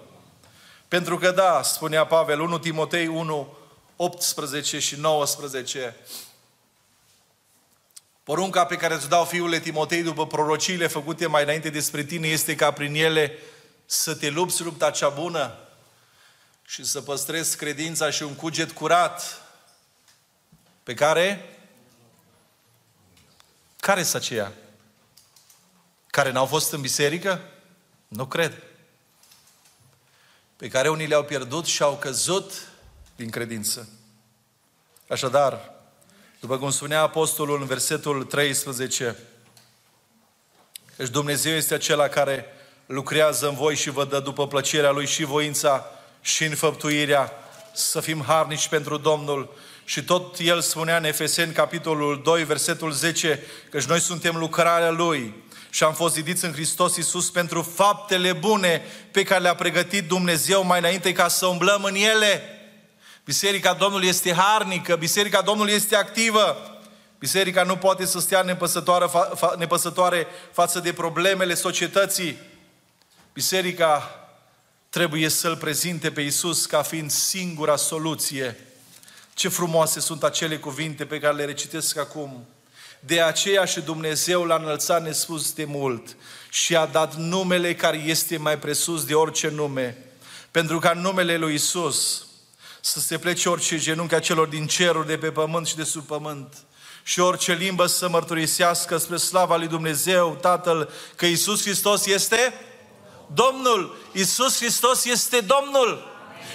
Pentru 0.87 1.17
că 1.17 1.31
da, 1.31 1.61
spunea 1.63 2.05
Pavel, 2.05 2.39
1 2.39 2.59
Timotei 2.59 3.07
1, 3.07 3.57
18 3.95 4.79
și 4.79 4.95
19, 4.95 5.95
Porunca 8.31 8.65
pe 8.65 8.75
care 8.75 8.93
îți 8.93 9.09
dau 9.09 9.25
fiule 9.25 9.59
Timotei 9.59 10.03
după 10.03 10.27
prorociile 10.27 10.87
făcute 10.87 11.27
mai 11.27 11.43
înainte 11.43 11.69
despre 11.69 12.03
tine 12.03 12.27
este 12.27 12.55
ca 12.55 12.71
prin 12.71 12.95
ele 12.95 13.37
să 13.85 14.15
te 14.15 14.29
lupți 14.29 14.63
lupta 14.63 14.91
cea 14.91 15.09
bună 15.09 15.57
și 16.65 16.85
să 16.85 17.01
păstrezi 17.01 17.57
credința 17.57 18.09
și 18.09 18.23
un 18.23 18.35
cuget 18.35 18.71
curat 18.71 19.41
pe 20.83 20.93
care 20.93 21.59
care 23.79 24.03
sunt 24.03 24.21
aceia? 24.21 24.51
Care 26.07 26.31
n-au 26.31 26.45
fost 26.45 26.71
în 26.71 26.81
biserică? 26.81 27.41
Nu 28.07 28.25
cred. 28.25 28.63
Pe 30.55 30.67
care 30.67 30.89
unii 30.89 31.07
le-au 31.07 31.23
pierdut 31.23 31.65
și 31.65 31.83
au 31.83 31.97
căzut 31.97 32.53
din 33.15 33.29
credință. 33.29 33.89
Așadar, 35.07 35.70
după 36.41 36.57
cum 36.57 36.71
spunea 36.71 37.01
apostolul 37.01 37.61
în 37.61 37.67
versetul 37.67 38.23
13, 38.23 39.15
că 40.97 41.03
Dumnezeu 41.03 41.53
este 41.53 41.73
acela 41.73 42.07
care 42.07 42.45
lucrează 42.85 43.47
în 43.47 43.55
voi 43.55 43.75
și 43.75 43.89
vă 43.89 44.05
dă 44.05 44.19
după 44.19 44.47
plăcerea 44.47 44.91
Lui 44.91 45.05
și 45.05 45.23
voința 45.23 45.85
și 46.21 46.43
înfăptuirea 46.43 47.31
să 47.73 47.99
fim 47.99 48.23
harnici 48.27 48.67
pentru 48.67 48.97
Domnul. 48.97 49.53
Și 49.85 50.03
tot 50.03 50.37
el 50.39 50.61
spunea 50.61 50.97
în 50.97 51.03
Efeseni, 51.03 51.53
capitolul 51.53 52.21
2, 52.23 52.43
versetul 52.43 52.91
10, 52.91 53.43
că 53.69 53.79
noi 53.87 53.99
suntem 53.99 54.35
lucrarea 54.35 54.89
Lui 54.89 55.33
și 55.69 55.83
am 55.83 55.93
fost 55.93 56.13
zidiți 56.13 56.45
în 56.45 56.51
Hristos 56.51 56.95
Iisus 56.95 57.29
pentru 57.29 57.61
faptele 57.61 58.33
bune 58.33 58.81
pe 59.11 59.23
care 59.23 59.41
le-a 59.41 59.55
pregătit 59.55 60.07
Dumnezeu 60.07 60.63
mai 60.63 60.79
înainte 60.79 61.11
ca 61.13 61.27
să 61.27 61.45
umblăm 61.45 61.83
în 61.83 61.95
ele. 61.95 62.60
Biserica 63.25 63.73
Domnului 63.73 64.07
este 64.07 64.33
harnică, 64.33 64.95
Biserica 64.95 65.41
Domnului 65.41 65.73
este 65.73 65.95
activă. 65.95 66.57
Biserica 67.19 67.63
nu 67.63 67.75
poate 67.75 68.05
să 68.05 68.19
stea 68.19 68.41
nepăsătoare, 68.41 69.05
fa, 69.05 69.31
fa, 69.35 69.55
nepăsătoare 69.57 70.27
față 70.51 70.79
de 70.79 70.93
problemele 70.93 71.53
societății. 71.53 72.37
Biserica 73.33 74.15
trebuie 74.89 75.29
să-L 75.29 75.57
prezinte 75.57 76.11
pe 76.11 76.21
Iisus 76.21 76.65
ca 76.65 76.81
fiind 76.81 77.11
singura 77.11 77.75
soluție. 77.75 78.57
Ce 79.33 79.47
frumoase 79.47 79.99
sunt 79.99 80.23
acele 80.23 80.57
cuvinte 80.57 81.05
pe 81.05 81.19
care 81.19 81.35
le 81.35 81.45
recitesc 81.45 81.97
acum. 81.97 82.45
De 82.99 83.21
aceea 83.21 83.65
și 83.65 83.79
Dumnezeu 83.79 84.43
l-a 84.43 84.55
înălțat 84.55 85.03
nespus 85.03 85.53
de 85.53 85.65
mult 85.65 86.15
și 86.49 86.75
a 86.75 86.85
dat 86.85 87.15
numele 87.15 87.75
care 87.75 87.97
este 87.97 88.37
mai 88.37 88.59
presus 88.59 89.05
de 89.05 89.13
orice 89.13 89.49
nume. 89.49 89.97
Pentru 90.51 90.79
ca 90.79 90.93
numele 90.93 91.37
lui 91.37 91.53
Isus 91.53 92.25
să 92.81 92.99
se 92.99 93.17
plece 93.17 93.49
orice 93.49 93.77
genunchi 93.77 94.15
a 94.15 94.19
celor 94.19 94.47
din 94.47 94.67
ceruri, 94.67 95.07
de 95.07 95.17
pe 95.17 95.31
pământ 95.31 95.67
și 95.67 95.75
de 95.75 95.83
sub 95.83 96.05
pământ. 96.05 96.53
Și 97.03 97.19
orice 97.19 97.53
limbă 97.53 97.85
să 97.85 98.09
mărturisească 98.09 98.97
spre 98.97 99.17
slava 99.17 99.57
lui 99.57 99.67
Dumnezeu, 99.67 100.37
Tatăl, 100.41 100.89
că 101.15 101.25
Isus 101.25 101.61
Hristos 101.61 102.05
este 102.05 102.53
Domnul. 103.33 103.97
Isus 104.11 104.57
Hristos 104.57 105.05
este 105.05 105.39
Domnul. 105.39 106.11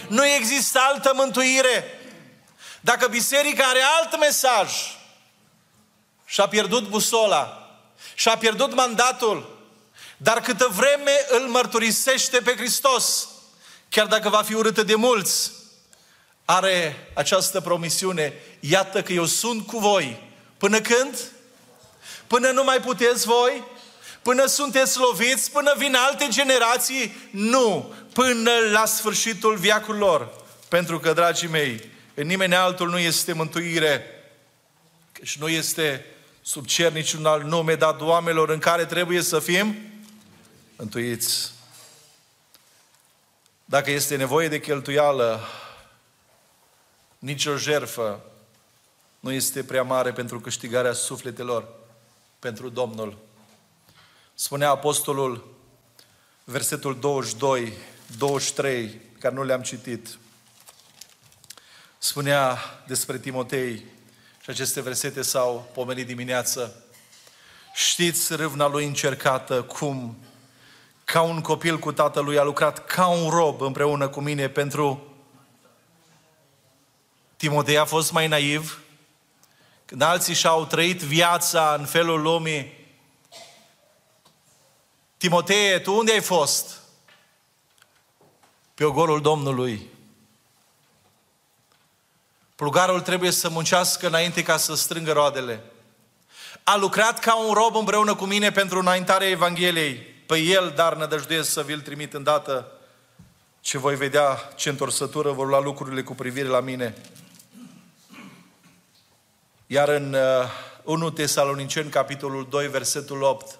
Nu 0.08 0.26
există 0.26 0.78
altă 0.82 1.12
mântuire. 1.14 2.00
Dacă 2.80 3.08
biserica 3.08 3.64
are 3.64 3.80
alt 4.00 4.18
mesaj 4.18 4.72
și-a 6.24 6.46
pierdut 6.46 6.88
busola, 6.88 7.70
și-a 8.14 8.36
pierdut 8.36 8.74
mandatul, 8.74 9.58
dar 10.16 10.40
câtă 10.40 10.68
vreme 10.72 11.26
îl 11.28 11.48
mărturisește 11.48 12.38
pe 12.38 12.54
Hristos, 12.56 13.28
chiar 13.88 14.06
dacă 14.06 14.28
va 14.28 14.42
fi 14.42 14.54
urâtă 14.54 14.82
de 14.82 14.94
mulți, 14.94 15.52
are 16.46 17.08
această 17.14 17.60
promisiune, 17.60 18.32
iată 18.60 19.02
că 19.02 19.12
eu 19.12 19.24
sunt 19.24 19.66
cu 19.66 19.78
voi. 19.78 20.22
Până 20.56 20.80
când? 20.80 21.18
Până 22.26 22.50
nu 22.50 22.64
mai 22.64 22.80
puteți 22.80 23.26
voi? 23.26 23.64
Până 24.22 24.46
sunteți 24.46 24.98
loviți? 24.98 25.50
Până 25.50 25.74
vin 25.76 25.94
alte 25.94 26.26
generații? 26.28 27.16
Nu! 27.30 27.94
Până 28.12 28.50
la 28.72 28.84
sfârșitul 28.84 29.56
viacurilor. 29.56 30.44
Pentru 30.68 30.98
că, 30.98 31.12
dragii 31.12 31.48
mei, 31.48 31.90
în 32.14 32.26
nimeni 32.26 32.54
altul 32.54 32.90
nu 32.90 32.98
este 32.98 33.32
mântuire 33.32 34.06
și 35.22 35.38
nu 35.40 35.48
este 35.48 36.04
sub 36.42 36.66
cer 36.66 36.92
niciun 36.92 37.26
alt 37.26 37.44
nume 37.44 37.74
dat 37.74 38.00
oamenilor 38.00 38.48
în 38.48 38.58
care 38.58 38.84
trebuie 38.84 39.22
să 39.22 39.38
fim 39.38 39.76
mântuiți. 40.76 41.50
Dacă 43.64 43.90
este 43.90 44.16
nevoie 44.16 44.48
de 44.48 44.60
cheltuială, 44.60 45.48
nici 47.26 47.46
o 47.46 47.56
jerfă 47.56 48.20
nu 49.20 49.32
este 49.32 49.64
prea 49.64 49.82
mare 49.82 50.12
pentru 50.12 50.40
câștigarea 50.40 50.92
sufletelor 50.92 51.68
pentru 52.38 52.68
Domnul. 52.68 53.18
Spunea 54.34 54.70
Apostolul, 54.70 55.56
versetul 56.44 56.98
22, 56.98 57.72
23, 58.16 59.00
care 59.18 59.34
nu 59.34 59.42
le-am 59.42 59.62
citit. 59.62 60.18
Spunea 61.98 62.58
despre 62.86 63.18
Timotei, 63.18 63.84
și 64.42 64.50
aceste 64.50 64.80
versete 64.80 65.22
s-au 65.22 65.70
pomenit 65.74 66.06
dimineață. 66.06 66.84
Știți 67.74 68.34
râvna 68.34 68.68
lui 68.68 68.86
încercată, 68.86 69.62
cum 69.62 70.16
ca 71.04 71.20
un 71.20 71.40
copil 71.40 71.78
cu 71.78 71.92
tatălui 71.92 72.38
a 72.38 72.42
lucrat 72.42 72.86
ca 72.86 73.06
un 73.06 73.30
rob 73.30 73.60
împreună 73.60 74.08
cu 74.08 74.20
mine 74.20 74.48
pentru 74.48 75.15
Timotei 77.36 77.78
a 77.78 77.84
fost 77.84 78.12
mai 78.12 78.28
naiv, 78.28 78.80
când 79.84 80.02
alții 80.02 80.34
și-au 80.34 80.64
trăit 80.64 81.00
viața 81.00 81.76
în 81.78 81.84
felul 81.84 82.22
lumii. 82.22 82.86
Timotei, 85.16 85.82
tu 85.82 85.96
unde 85.96 86.12
ai 86.12 86.20
fost? 86.20 86.80
Pe 88.74 88.84
ogorul 88.84 89.20
Domnului. 89.20 89.86
Plugarul 92.54 93.00
trebuie 93.00 93.30
să 93.30 93.48
muncească 93.48 94.06
înainte 94.06 94.42
ca 94.42 94.56
să 94.56 94.74
strângă 94.74 95.12
roadele. 95.12 95.62
A 96.62 96.76
lucrat 96.76 97.18
ca 97.18 97.36
un 97.36 97.52
rob 97.52 97.76
împreună 97.76 98.14
cu 98.14 98.24
mine 98.24 98.50
pentru 98.52 98.78
înaintarea 98.78 99.28
Evangheliei. 99.28 99.94
Pe 100.26 100.38
el, 100.38 100.72
dar 100.76 100.96
nădăjduiesc 100.96 101.50
să 101.50 101.62
vi-l 101.62 101.80
trimit 101.80 102.14
îndată 102.14 102.72
ce 103.60 103.78
voi 103.78 103.96
vedea 103.96 104.52
ce 104.56 104.68
întorsătură 104.68 105.30
vor 105.30 105.46
lua 105.46 105.60
lucrurile 105.60 106.02
cu 106.02 106.14
privire 106.14 106.48
la 106.48 106.60
mine. 106.60 106.94
Iar 109.68 109.88
în 109.88 110.12
uh, 110.12 110.50
1 110.82 111.10
Tesaloniceni, 111.10 111.90
capitolul 111.90 112.46
2, 112.48 112.68
versetul 112.68 113.22
8. 113.22 113.58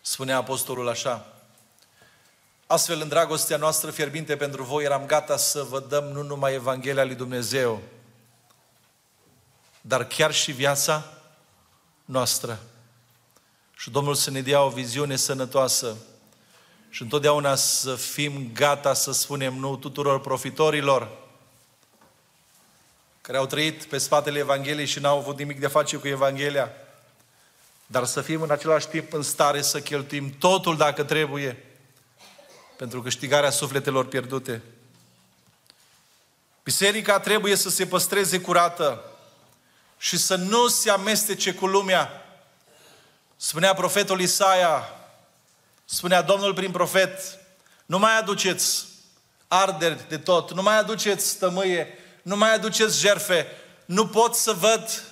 Spune 0.00 0.32
apostolul 0.32 0.88
așa. 0.88 1.26
Astfel, 2.66 3.00
în 3.00 3.08
dragostea 3.08 3.56
noastră 3.56 3.90
fierbinte 3.90 4.36
pentru 4.36 4.62
voi, 4.62 4.84
eram 4.84 5.06
gata 5.06 5.36
să 5.36 5.62
vă 5.62 5.80
dăm 5.88 6.04
nu 6.04 6.22
numai 6.22 6.54
Evanghelia 6.54 7.04
lui 7.04 7.14
Dumnezeu, 7.14 7.80
dar 9.80 10.04
chiar 10.06 10.32
și 10.32 10.52
viața 10.52 11.12
noastră. 12.04 12.58
Și 13.76 13.90
Domnul 13.90 14.14
să 14.14 14.30
ne 14.30 14.40
dea 14.40 14.62
o 14.62 14.68
viziune 14.68 15.16
sănătoasă 15.16 15.96
și 16.88 17.02
întotdeauna 17.02 17.54
să 17.54 17.94
fim 17.94 18.50
gata 18.54 18.94
să 18.94 19.12
spunem 19.12 19.54
nu 19.54 19.76
tuturor 19.76 20.20
profitorilor 20.20 21.19
care 23.30 23.42
au 23.42 23.48
trăit 23.48 23.84
pe 23.84 23.98
spatele 23.98 24.38
Evangheliei 24.38 24.86
și 24.86 24.98
n-au 24.98 25.18
avut 25.18 25.38
nimic 25.38 25.60
de 25.60 25.66
face 25.66 25.96
cu 25.96 26.08
Evanghelia, 26.08 26.70
dar 27.86 28.04
să 28.04 28.20
fim 28.20 28.42
în 28.42 28.50
același 28.50 28.88
timp 28.88 29.12
în 29.12 29.22
stare 29.22 29.62
să 29.62 29.80
cheltuim 29.80 30.34
totul 30.38 30.76
dacă 30.76 31.04
trebuie 31.04 31.64
pentru 32.76 33.02
câștigarea 33.02 33.50
sufletelor 33.50 34.06
pierdute. 34.06 34.62
Biserica 36.62 37.20
trebuie 37.20 37.56
să 37.56 37.68
se 37.68 37.86
păstreze 37.86 38.40
curată 38.40 39.04
și 39.98 40.18
să 40.18 40.34
nu 40.34 40.68
se 40.68 40.90
amestece 40.90 41.54
cu 41.54 41.66
lumea. 41.66 42.26
Spunea 43.36 43.74
profetul 43.74 44.20
Isaia, 44.20 44.84
spunea 45.84 46.22
Domnul 46.22 46.54
prin 46.54 46.70
profet, 46.70 47.38
nu 47.86 47.98
mai 47.98 48.18
aduceți 48.18 48.86
arderi 49.48 50.08
de 50.08 50.18
tot, 50.18 50.52
nu 50.52 50.62
mai 50.62 50.78
aduceți 50.78 51.38
tămâie, 51.38 51.94
nu 52.30 52.36
mai 52.36 52.54
aduceți 52.54 53.00
jerfe, 53.00 53.46
nu 53.84 54.06
pot 54.06 54.34
să 54.34 54.52
văd 54.52 55.02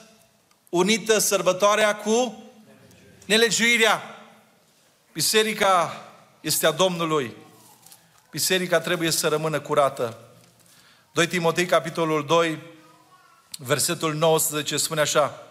unită 0.68 1.18
sărbătoarea 1.18 1.96
cu 1.96 2.42
nelegiuirea. 3.24 4.02
Biserica 5.12 6.04
este 6.40 6.66
a 6.66 6.70
Domnului. 6.70 7.36
Biserica 8.30 8.80
trebuie 8.80 9.10
să 9.10 9.28
rămână 9.28 9.60
curată. 9.60 10.18
2 11.12 11.26
Timotei, 11.26 11.66
capitolul 11.66 12.26
2, 12.26 12.58
versetul 13.58 14.14
19 14.14 14.76
spune 14.76 15.00
așa. 15.00 15.42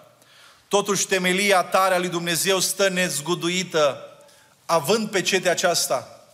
Totuși 0.67 1.07
temelia 1.07 1.63
tare 1.63 1.93
a 1.93 1.99
lui 1.99 2.09
Dumnezeu 2.09 2.59
stă 2.59 2.89
nezguduită, 2.89 4.03
având 4.65 5.09
pe 5.09 5.21
cetea 5.21 5.51
aceasta. 5.51 6.25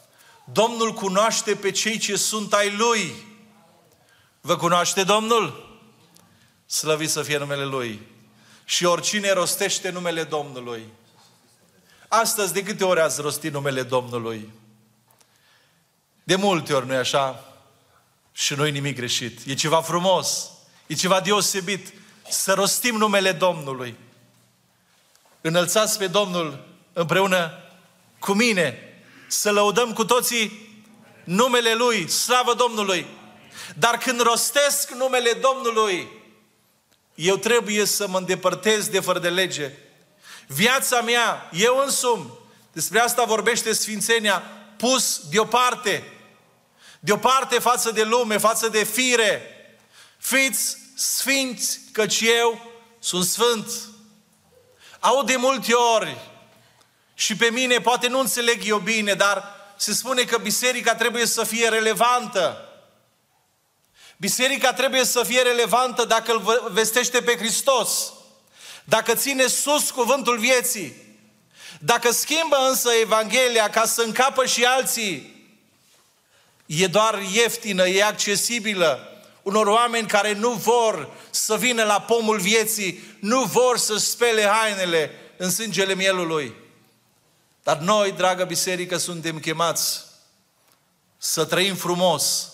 Domnul 0.52 0.94
cunoaște 0.94 1.56
pe 1.56 1.72
cei 1.72 1.98
ce 1.98 2.16
sunt 2.16 2.54
ai 2.54 2.76
Lui. 2.76 3.32
Vă 4.46 4.56
cunoaște 4.56 5.04
Domnul? 5.04 5.78
Slăvit 6.66 7.10
să 7.10 7.22
fie 7.22 7.38
numele 7.38 7.66
Lui. 7.66 8.02
Și 8.66 8.86
oricine 8.86 9.32
rostește 9.32 9.90
numele 9.90 10.24
Domnului. 10.24 10.88
Astăzi, 12.08 12.54
de 12.54 12.64
câte 12.64 12.84
ori 12.84 13.00
ați 13.00 13.22
rostit 13.22 13.54
numele 13.54 13.84
Domnului? 13.84 14.50
De 16.24 16.36
multe 16.36 16.74
ori, 16.74 16.88
nu 16.88 16.96
așa? 16.96 17.54
Și 18.32 18.54
nu 18.54 18.64
nimic 18.64 18.96
greșit. 18.96 19.40
E 19.46 19.54
ceva 19.54 19.82
frumos. 19.82 20.50
E 20.88 20.94
ceva 20.94 21.20
deosebit. 21.20 21.94
Să 22.30 22.54
rostim 22.54 22.96
numele 22.96 23.32
Domnului. 23.32 23.96
Înălțați 25.42 25.98
pe 25.98 26.08
Domnul 26.08 26.68
împreună 26.94 27.52
cu 28.20 28.34
mine. 28.34 28.80
Să 29.28 29.52
lăudăm 29.52 29.94
cu 29.94 30.06
toții 30.06 30.70
numele 31.24 31.74
Lui. 31.74 32.10
Slavă 32.10 32.54
Domnului! 32.54 33.22
Dar 33.74 33.98
când 33.98 34.22
rostesc 34.22 34.92
numele 34.92 35.32
Domnului, 35.32 36.08
eu 37.16 37.38
trebuie 37.38 37.86
să 37.86 38.08
mă 38.08 38.18
îndepărtez 38.18 38.88
de 38.88 39.00
fără 39.00 39.20
de 39.20 39.30
lege. 39.30 39.72
Viața 40.48 41.02
mea, 41.02 41.50
eu 41.54 41.78
însumi, 41.78 42.32
despre 42.72 43.00
asta 43.00 43.24
vorbește 43.24 43.74
Sfințenia, 43.74 44.44
pus 44.78 45.22
deoparte, 45.30 46.12
deoparte 47.00 47.60
față 47.60 47.92
de 47.92 48.04
lume, 48.04 48.38
față 48.38 48.68
de 48.68 48.84
fire. 48.84 49.42
Fiți 50.18 50.78
sfinți, 50.96 51.80
căci 51.92 52.22
eu 52.22 52.72
sunt 53.00 53.26
sfânt. 53.26 53.72
Au 55.00 55.24
de 55.24 55.36
multe 55.36 55.74
ori 55.74 56.18
și 57.14 57.36
pe 57.36 57.50
mine 57.50 57.80
poate 57.80 58.08
nu 58.08 58.20
înțeleg 58.20 58.62
eu 58.66 58.78
bine, 58.78 59.14
dar 59.14 59.56
se 59.78 59.94
spune 59.94 60.24
că 60.24 60.38
biserica 60.38 60.96
trebuie 60.96 61.26
să 61.26 61.44
fie 61.44 61.68
relevantă. 61.68 62.73
Biserica 64.24 64.74
trebuie 64.74 65.04
să 65.04 65.24
fie 65.24 65.42
relevantă 65.42 66.06
dacă 66.06 66.32
îl 66.32 66.70
vestește 66.72 67.22
pe 67.22 67.36
Hristos, 67.36 68.14
dacă 68.84 69.16
ține 69.16 69.48
sus 69.48 69.92
cuvântul 69.92 70.38
vieții, 70.38 71.18
dacă 71.80 72.12
schimbă 72.12 72.56
însă 72.70 72.90
Evanghelia 73.02 73.70
ca 73.70 73.86
să 73.86 74.02
încapă 74.02 74.46
și 74.46 74.66
alții, 74.66 75.46
e 76.66 76.88
doar 76.88 77.22
ieftină, 77.34 77.88
e 77.88 78.04
accesibilă 78.04 79.22
unor 79.42 79.68
oameni 79.68 80.08
care 80.08 80.34
nu 80.34 80.52
vor 80.52 81.10
să 81.30 81.58
vină 81.58 81.84
la 81.84 82.02
pomul 82.02 82.40
vieții, 82.40 83.18
nu 83.20 83.44
vor 83.44 83.78
să 83.78 83.98
spele 83.98 84.46
hainele 84.46 85.12
în 85.38 85.52
sângele 85.52 85.96
mielului. 85.96 86.56
Dar 87.64 87.78
noi, 87.78 88.12
dragă 88.12 88.44
biserică, 88.44 88.98
suntem 88.98 89.40
chemați 89.40 90.02
să 91.18 91.46
trăim 91.46 91.76
frumos, 91.76 92.53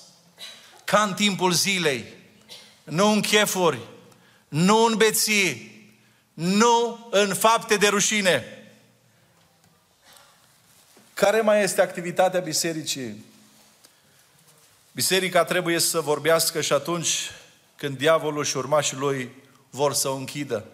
ca 0.89 1.01
în 1.01 1.13
timpul 1.13 1.51
zilei, 1.51 2.13
nu 2.83 3.07
în 3.07 3.21
chefuri, 3.21 3.79
nu 4.47 4.83
în 4.83 4.97
beții, 4.97 5.71
nu 6.33 7.07
în 7.11 7.33
fapte 7.33 7.75
de 7.75 7.87
rușine. 7.87 8.43
Care 11.13 11.41
mai 11.41 11.63
este 11.63 11.81
activitatea 11.81 12.39
bisericii? 12.39 13.25
Biserica 14.91 15.43
trebuie 15.43 15.79
să 15.79 15.99
vorbească 15.99 16.61
și 16.61 16.73
atunci 16.73 17.31
când 17.75 17.97
diavolul 17.97 18.43
și 18.43 18.57
urmașii 18.57 18.97
lui 18.97 19.31
vor 19.69 19.93
să 19.93 20.07
o 20.07 20.15
închidă. 20.15 20.65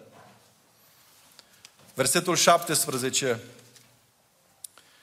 Versetul 1.94 2.36
17. 2.36 3.40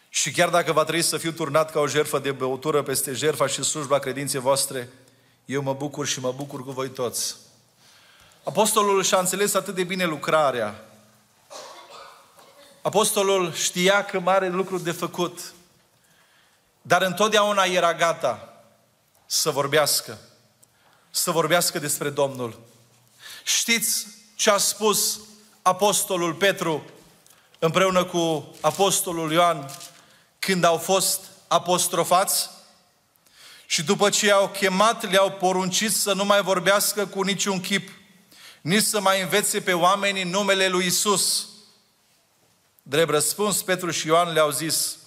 Și 0.10 0.32
chiar 0.32 0.50
dacă 0.50 0.72
va 0.72 0.84
trebui 0.84 1.02
să 1.02 1.18
fiu 1.18 1.32
turnat 1.32 1.72
ca 1.72 1.80
o 1.80 1.88
jertfă 1.88 2.20
de 2.20 2.32
băutură 2.32 2.84
peste 2.84 3.14
jertfa 3.14 3.48
și 3.48 3.64
slujba 3.64 4.00
credinței 4.00 4.40
voastre, 4.40 4.90
eu 5.46 5.62
mă 5.62 5.74
bucur 5.74 6.08
și 6.08 6.20
mă 6.20 6.32
bucur 6.32 6.64
cu 6.64 6.72
voi 6.72 6.90
toți. 6.90 7.36
Apostolul 8.44 9.04
și-a 9.04 9.20
înțeles 9.20 9.54
atât 9.54 9.76
de 9.76 9.84
bine 9.84 10.06
lucrarea. 10.06 10.86
Apostolul 12.82 13.54
știa 13.54 14.06
că 14.06 14.20
mare 14.20 14.50
lucru 14.50 14.78
de 14.78 14.92
făcut, 14.92 15.54
dar 16.82 17.02
întotdeauna 17.02 17.64
era 17.64 17.94
gata 17.94 18.64
să 19.26 19.50
vorbească, 19.50 20.18
să 21.12 21.32
vorbească 21.32 21.80
despre 21.80 22.10
Domnul. 22.10 22.60
Știți 23.44 24.08
ce 24.36 24.50
a 24.50 24.58
spus 24.58 25.20
Apostolul 25.62 26.34
Petru 26.34 26.84
împreună 27.60 28.06
cu 28.06 28.56
Apostolul 28.62 29.32
Ioan 29.32 29.70
când 30.40 30.64
au 30.64 30.78
fost 30.78 31.22
apostrofați? 31.48 32.50
Și 33.74 33.84
după 33.84 34.10
ce 34.10 34.26
i-au 34.26 34.48
chemat, 34.48 35.12
le-au 35.12 35.32
poruncit 35.32 35.94
să 35.94 36.14
nu 36.14 36.26
mai 36.26 36.42
vorbească 36.42 37.06
cu 37.06 37.22
niciun 37.22 37.62
chip, 37.62 37.90
nici 38.62 38.84
să 38.84 39.02
mai 39.02 39.22
învețe 39.22 39.62
pe 39.62 39.74
oameni 39.74 40.22
în 40.22 40.30
numele 40.30 40.68
lui 40.68 40.86
Isus. 40.86 41.48
Drept 42.82 43.10
răspuns, 43.10 43.62
Petru 43.62 43.92
și 43.92 44.08
Ioan 44.08 44.34
le-au 44.34 44.50
zis, 44.52 44.98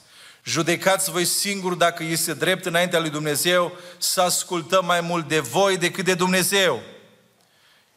judecați 0.45 1.11
voi 1.11 1.24
singuri 1.24 1.78
dacă 1.78 2.03
este 2.03 2.34
drept 2.34 2.64
înaintea 2.64 2.99
lui 2.99 3.11
Dumnezeu 3.11 3.72
să 3.99 4.20
ascultăm 4.20 4.84
mai 4.84 5.01
mult 5.01 5.28
de 5.28 5.38
voi 5.41 5.76
decât 5.76 6.05
de 6.05 6.14
Dumnezeu. 6.14 6.82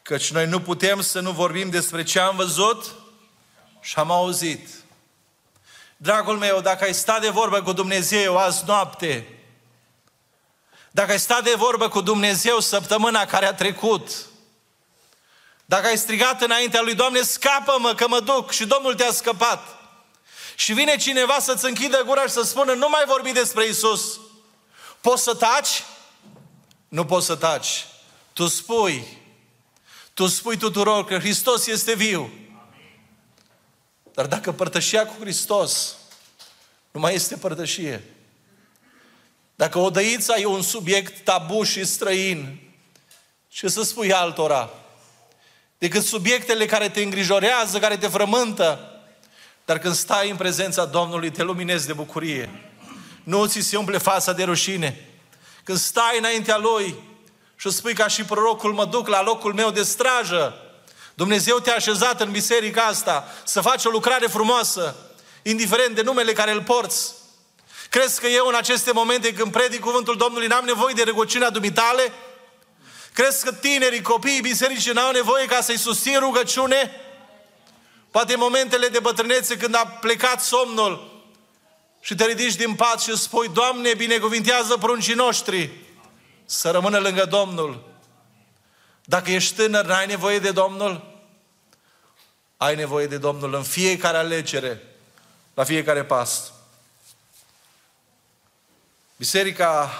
Căci 0.02 0.32
noi 0.32 0.46
nu 0.46 0.60
putem 0.60 1.00
să 1.00 1.20
nu 1.20 1.30
vorbim 1.30 1.70
despre 1.70 2.02
ce 2.02 2.20
am 2.20 2.36
văzut 2.36 2.94
și 3.80 3.98
am 3.98 4.10
auzit. 4.10 4.68
Dragul 5.96 6.36
meu, 6.36 6.60
dacă 6.60 6.84
ai 6.84 6.94
sta 6.94 7.18
de 7.18 7.28
vorbă 7.28 7.62
cu 7.62 7.72
Dumnezeu 7.72 8.38
azi 8.38 8.62
noapte, 8.66 9.39
dacă 10.90 11.10
ai 11.10 11.18
stat 11.18 11.44
de 11.44 11.54
vorbă 11.56 11.88
cu 11.88 12.00
Dumnezeu 12.00 12.60
săptămâna 12.60 13.26
care 13.26 13.46
a 13.46 13.54
trecut, 13.54 14.10
dacă 15.64 15.86
ai 15.86 15.98
strigat 15.98 16.42
înaintea 16.42 16.80
lui, 16.80 16.94
Doamne, 16.94 17.22
scapă-mă 17.22 17.94
că 17.94 18.08
mă 18.08 18.20
duc 18.20 18.50
și 18.50 18.66
Domnul 18.66 18.94
te-a 18.94 19.12
scăpat. 19.12 19.78
Și 20.54 20.72
vine 20.72 20.96
cineva 20.96 21.38
să-ți 21.38 21.64
închidă 21.64 22.02
gura 22.06 22.22
și 22.22 22.28
să 22.28 22.42
spună, 22.42 22.72
nu 22.72 22.88
mai 22.88 23.02
vorbi 23.06 23.32
despre 23.32 23.66
Isus. 23.66 24.20
Poți 25.00 25.22
să 25.22 25.34
taci? 25.34 25.84
Nu 26.88 27.04
poți 27.04 27.26
să 27.26 27.34
taci. 27.34 27.86
Tu 28.32 28.46
spui, 28.46 29.18
tu 30.14 30.26
spui 30.26 30.56
tuturor 30.56 31.04
că 31.04 31.18
Hristos 31.18 31.66
este 31.66 31.94
viu. 31.94 32.32
Dar 34.14 34.26
dacă 34.26 34.52
părtășia 34.52 35.06
cu 35.06 35.14
Hristos 35.20 35.96
nu 36.90 37.00
mai 37.00 37.14
este 37.14 37.36
părtășie, 37.36 38.04
dacă 39.60 39.78
odăița 39.78 40.36
e 40.36 40.44
un 40.44 40.62
subiect 40.62 41.24
tabu 41.24 41.62
și 41.62 41.84
străin, 41.84 42.60
ce 43.48 43.68
să 43.68 43.82
spui 43.82 44.12
altora? 44.12 44.70
decât 45.78 46.04
subiectele 46.04 46.66
care 46.66 46.88
te 46.88 47.02
îngrijorează, 47.02 47.78
care 47.78 47.96
te 47.96 48.08
frământă. 48.08 49.00
Dar 49.64 49.78
când 49.78 49.94
stai 49.94 50.30
în 50.30 50.36
prezența 50.36 50.84
Domnului, 50.84 51.30
te 51.30 51.42
luminezi 51.42 51.86
de 51.86 51.92
bucurie. 51.92 52.70
Nu 53.22 53.46
ți 53.46 53.60
se 53.60 53.76
umple 53.76 53.98
fața 53.98 54.32
de 54.32 54.44
rușine. 54.44 55.08
Când 55.64 55.78
stai 55.78 56.18
înaintea 56.18 56.58
Lui 56.58 56.94
și 57.56 57.70
spui 57.70 57.94
ca 57.94 58.06
și 58.06 58.24
prorocul, 58.24 58.72
mă 58.72 58.84
duc 58.84 59.08
la 59.08 59.22
locul 59.22 59.54
meu 59.54 59.70
de 59.70 59.82
strajă, 59.82 60.54
Dumnezeu 61.14 61.58
te-a 61.58 61.74
așezat 61.74 62.20
în 62.20 62.30
biserica 62.30 62.82
asta 62.82 63.28
să 63.44 63.60
faci 63.60 63.84
o 63.84 63.90
lucrare 63.90 64.26
frumoasă, 64.26 64.96
indiferent 65.42 65.94
de 65.94 66.02
numele 66.02 66.32
care 66.32 66.50
îl 66.50 66.62
porți. 66.62 67.18
Crezi 67.90 68.20
că 68.20 68.26
eu 68.26 68.46
în 68.46 68.54
aceste 68.54 68.92
momente 68.92 69.32
când 69.32 69.52
predic 69.52 69.80
cuvântul 69.80 70.16
Domnului 70.16 70.46
n-am 70.46 70.64
nevoie 70.64 70.94
de 70.94 71.02
rugăciunea 71.02 71.50
dumitale? 71.50 72.12
Crezi 73.12 73.44
că 73.44 73.52
tinerii, 73.52 74.02
copiii 74.02 74.40
bisericii 74.40 74.92
n-au 74.92 75.12
nevoie 75.12 75.46
ca 75.46 75.60
să-i 75.60 75.78
susțin 75.78 76.18
rugăciune? 76.18 76.90
Poate 78.10 78.32
în 78.32 78.38
momentele 78.38 78.88
de 78.88 78.98
bătrânețe 78.98 79.56
când 79.56 79.74
a 79.74 79.86
plecat 79.86 80.42
somnul 80.42 81.22
și 82.00 82.14
te 82.14 82.26
ridici 82.26 82.54
din 82.54 82.74
pat 82.74 83.00
și 83.00 83.16
spui, 83.16 83.48
Doamne, 83.48 83.94
binecuvintează 83.94 84.76
pruncii 84.76 85.14
noștri 85.14 85.70
să 86.44 86.70
rămână 86.70 86.98
lângă 86.98 87.24
Domnul. 87.24 87.88
Dacă 89.04 89.30
ești 89.30 89.54
tânăr, 89.54 89.84
n-ai 89.84 90.06
nevoie 90.06 90.38
de 90.38 90.50
Domnul? 90.50 91.22
Ai 92.56 92.74
nevoie 92.74 93.06
de 93.06 93.16
Domnul 93.16 93.54
în 93.54 93.62
fiecare 93.62 94.16
alegere, 94.16 94.82
la 95.54 95.64
fiecare 95.64 96.04
pas. 96.04 96.52
Biserica 99.20 99.90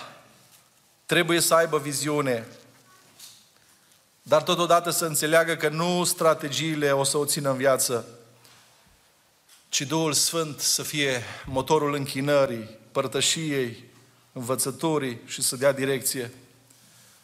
trebuie 1.07 1.41
să 1.41 1.55
aibă 1.55 1.79
viziune, 1.79 2.47
dar 4.23 4.43
totodată 4.43 4.91
să 4.91 5.05
înțeleagă 5.05 5.57
că 5.57 5.69
nu 5.69 6.05
strategiile 6.05 6.93
o 6.93 7.05
să 7.05 7.17
o 7.17 7.25
țină 7.25 7.51
în 7.51 7.57
viață, 7.57 8.07
ci 9.69 9.81
Duhul 9.81 10.13
Sfânt 10.13 10.61
să 10.61 10.83
fie 10.83 11.23
motorul 11.47 11.95
închinării, 11.95 12.79
părtășiei, 12.93 13.85
învățăturii 14.33 15.21
și 15.27 15.43
să 15.43 15.57
dea 15.57 15.73
direcție. 15.73 16.33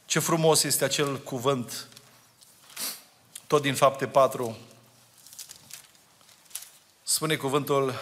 Ce 0.06 0.18
frumos 0.18 0.62
este 0.62 0.84
acel 0.84 1.18
cuvânt, 1.18 1.86
tot 3.46 3.62
din 3.62 3.74
fapte 3.74 4.06
4. 4.06 4.56
Spune 7.02 7.36
cuvântul 7.36 7.94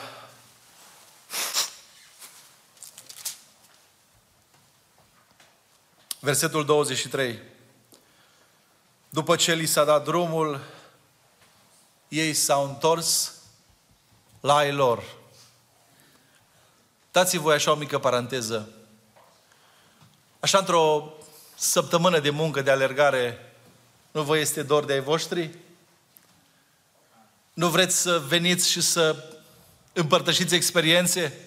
Versetul 6.24 6.64
23. 6.64 7.38
După 9.08 9.36
ce 9.36 9.54
li 9.54 9.66
s-a 9.66 9.84
dat 9.84 10.04
drumul, 10.04 10.60
ei 12.08 12.34
s-au 12.34 12.64
întors 12.64 13.32
la 14.40 14.66
ei 14.66 14.72
lor. 14.72 15.02
Dați-voi 17.12 17.54
așa 17.54 17.70
o 17.70 17.74
mică 17.74 17.98
paranteză. 17.98 18.68
Așa 20.40 20.58
într-o 20.58 21.12
săptămână 21.54 22.18
de 22.18 22.30
muncă, 22.30 22.62
de 22.62 22.70
alergare, 22.70 23.54
nu 24.10 24.22
vă 24.22 24.38
este 24.38 24.62
dor 24.62 24.84
de 24.84 24.92
ai 24.92 25.00
voștri? 25.00 25.50
Nu 27.54 27.68
vreți 27.68 27.96
să 27.96 28.18
veniți 28.18 28.70
și 28.70 28.80
să 28.80 29.30
împărtășiți 29.92 30.54
experiențe? 30.54 31.38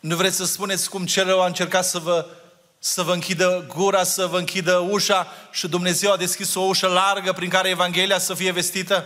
Nu 0.00 0.16
vreți 0.16 0.36
să 0.36 0.44
spuneți 0.44 0.90
cum 0.90 1.06
cel 1.06 1.40
a 1.40 1.46
încercat 1.46 1.84
să 1.84 1.98
vă 1.98 2.39
să 2.82 3.02
vă 3.02 3.12
închidă 3.12 3.64
gura, 3.68 4.04
să 4.04 4.26
vă 4.26 4.38
închidă 4.38 4.76
ușa 4.76 5.32
și 5.50 5.68
Dumnezeu 5.68 6.12
a 6.12 6.16
deschis 6.16 6.54
o 6.54 6.60
ușă 6.60 6.86
largă 6.86 7.32
prin 7.32 7.48
care 7.48 7.68
Evanghelia 7.68 8.18
să 8.18 8.34
fie 8.34 8.50
vestită? 8.50 9.04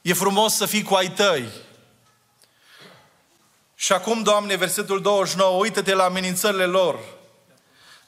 E 0.00 0.12
frumos 0.12 0.54
să 0.54 0.66
fii 0.66 0.82
cu 0.82 0.94
ai 0.94 1.10
tăi. 1.10 1.48
Și 3.74 3.92
acum, 3.92 4.22
Doamne, 4.22 4.56
versetul 4.56 5.00
29, 5.00 5.56
uită-te 5.56 5.94
la 5.94 6.04
amenințările 6.04 6.64
lor. 6.64 6.98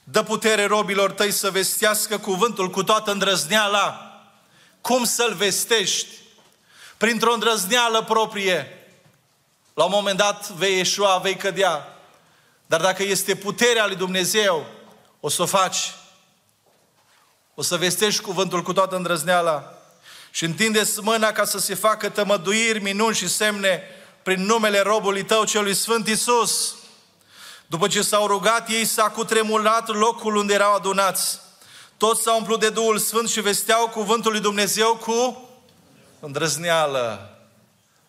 Dă 0.05 0.23
putere 0.23 0.65
robilor 0.65 1.13
tăi 1.13 1.31
să 1.31 1.51
vestească 1.51 2.19
cuvântul 2.19 2.71
cu 2.71 2.83
toată 2.85 3.11
îndrăzneala. 3.11 4.19
Cum 4.81 5.05
să-l 5.05 5.35
vestești? 5.35 6.09
Printr-o 6.97 7.33
îndrăzneală 7.33 8.03
proprie. 8.03 8.89
La 9.75 9.85
un 9.85 9.91
moment 9.93 10.17
dat 10.17 10.49
vei 10.49 10.77
ieșua, 10.77 11.19
vei 11.19 11.37
cădea. 11.37 11.94
Dar 12.67 12.81
dacă 12.81 13.03
este 13.03 13.35
puterea 13.35 13.87
lui 13.87 13.97
Dumnezeu, 13.97 14.67
o 15.21 15.29
să 15.29 15.43
o 15.43 15.47
faci. 15.47 15.95
O 17.55 17.63
să 17.63 17.77
vestești 17.77 18.23
cuvântul 18.23 18.63
cu 18.63 18.73
toată 18.73 18.97
îndrăzneala 18.97 19.79
și 20.31 20.45
întindeți 20.45 21.01
mâna 21.01 21.33
ca 21.33 21.45
să 21.45 21.59
se 21.59 21.75
facă 21.75 22.09
tămăduiri, 22.09 22.83
minuni 22.83 23.15
și 23.15 23.29
semne 23.29 23.83
prin 24.23 24.43
numele 24.45 24.81
robului 24.81 25.25
tău 25.25 25.45
celui 25.45 25.75
Sfânt 25.75 26.09
Iisus. 26.09 26.75
După 27.67 27.89
ce 27.89 28.03
s-au 28.03 28.27
rugat, 28.27 28.69
ei 28.69 28.85
s-a 28.85 29.11
cutremulat 29.11 29.89
locul 29.89 30.37
unde 30.37 30.55
erau 30.55 30.75
adunați. 30.75 31.41
Toți 31.97 32.23
s-au 32.23 32.39
umplut 32.39 32.61
de 32.61 32.71
Duhul 32.71 32.99
Sfânt 32.99 33.29
și 33.29 33.41
vesteau 33.41 33.89
cuvântul 33.89 34.31
lui 34.31 34.41
Dumnezeu 34.41 34.97
cu 34.97 35.49
îndrăzneală. 36.21 37.37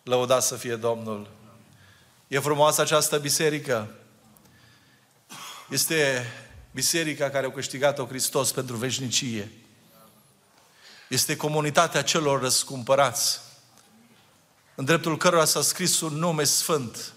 Lăudat 0.02 0.42
să 0.42 0.54
fie 0.54 0.76
Domnul. 0.76 1.28
E 2.28 2.38
frumoasă 2.38 2.80
această 2.80 3.18
biserică. 3.18 3.88
Este 5.68 6.26
biserica 6.72 7.30
care 7.30 7.46
a 7.46 7.50
câștigat-o 7.50 8.06
Hristos 8.06 8.52
pentru 8.52 8.76
veșnicie. 8.76 9.52
Este 11.08 11.36
comunitatea 11.36 12.02
celor 12.02 12.40
răscumpărați, 12.40 13.40
în 14.74 14.84
dreptul 14.84 15.16
cărora 15.16 15.44
s-a 15.44 15.62
scris 15.62 16.00
un 16.00 16.14
nume 16.14 16.44
sfânt, 16.44 17.12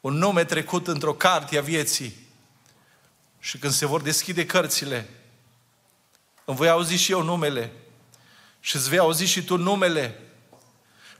un 0.00 0.14
nume 0.14 0.44
trecut 0.44 0.86
într-o 0.86 1.14
carte 1.14 1.58
a 1.58 1.62
vieții. 1.62 2.28
Și 3.38 3.58
când 3.58 3.72
se 3.72 3.86
vor 3.86 4.00
deschide 4.00 4.46
cărțile, 4.46 5.08
îmi 6.44 6.56
voi 6.56 6.68
auzi 6.68 6.94
și 6.94 7.12
eu 7.12 7.22
numele 7.22 7.72
și 8.60 8.76
îți 8.76 8.88
vei 8.88 8.98
auzi 8.98 9.24
și 9.24 9.44
tu 9.44 9.56
numele, 9.56 10.20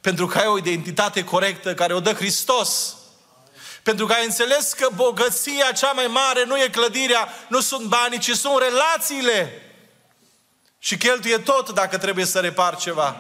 pentru 0.01 0.26
că 0.26 0.38
ai 0.38 0.47
o 0.47 0.59
identitate 0.59 1.24
corectă 1.24 1.74
care 1.74 1.95
o 1.95 2.01
dă 2.01 2.12
Hristos. 2.12 2.95
Pentru 3.83 4.07
că 4.07 4.12
ai 4.12 4.24
înțeles 4.24 4.72
că 4.72 4.89
bogăția 4.95 5.72
cea 5.72 5.93
mai 5.93 6.07
mare 6.07 6.45
nu 6.45 6.59
e 6.59 6.68
clădirea, 6.68 7.28
nu 7.49 7.61
sunt 7.61 7.87
banii, 7.87 8.18
ci 8.18 8.31
sunt 8.31 8.59
relațiile. 8.59 9.62
Și 10.78 10.97
cheltuie 10.97 11.39
tot 11.39 11.70
dacă 11.70 11.99
trebuie 11.99 12.24
să 12.24 12.41
repar 12.41 12.76
ceva. 12.76 13.16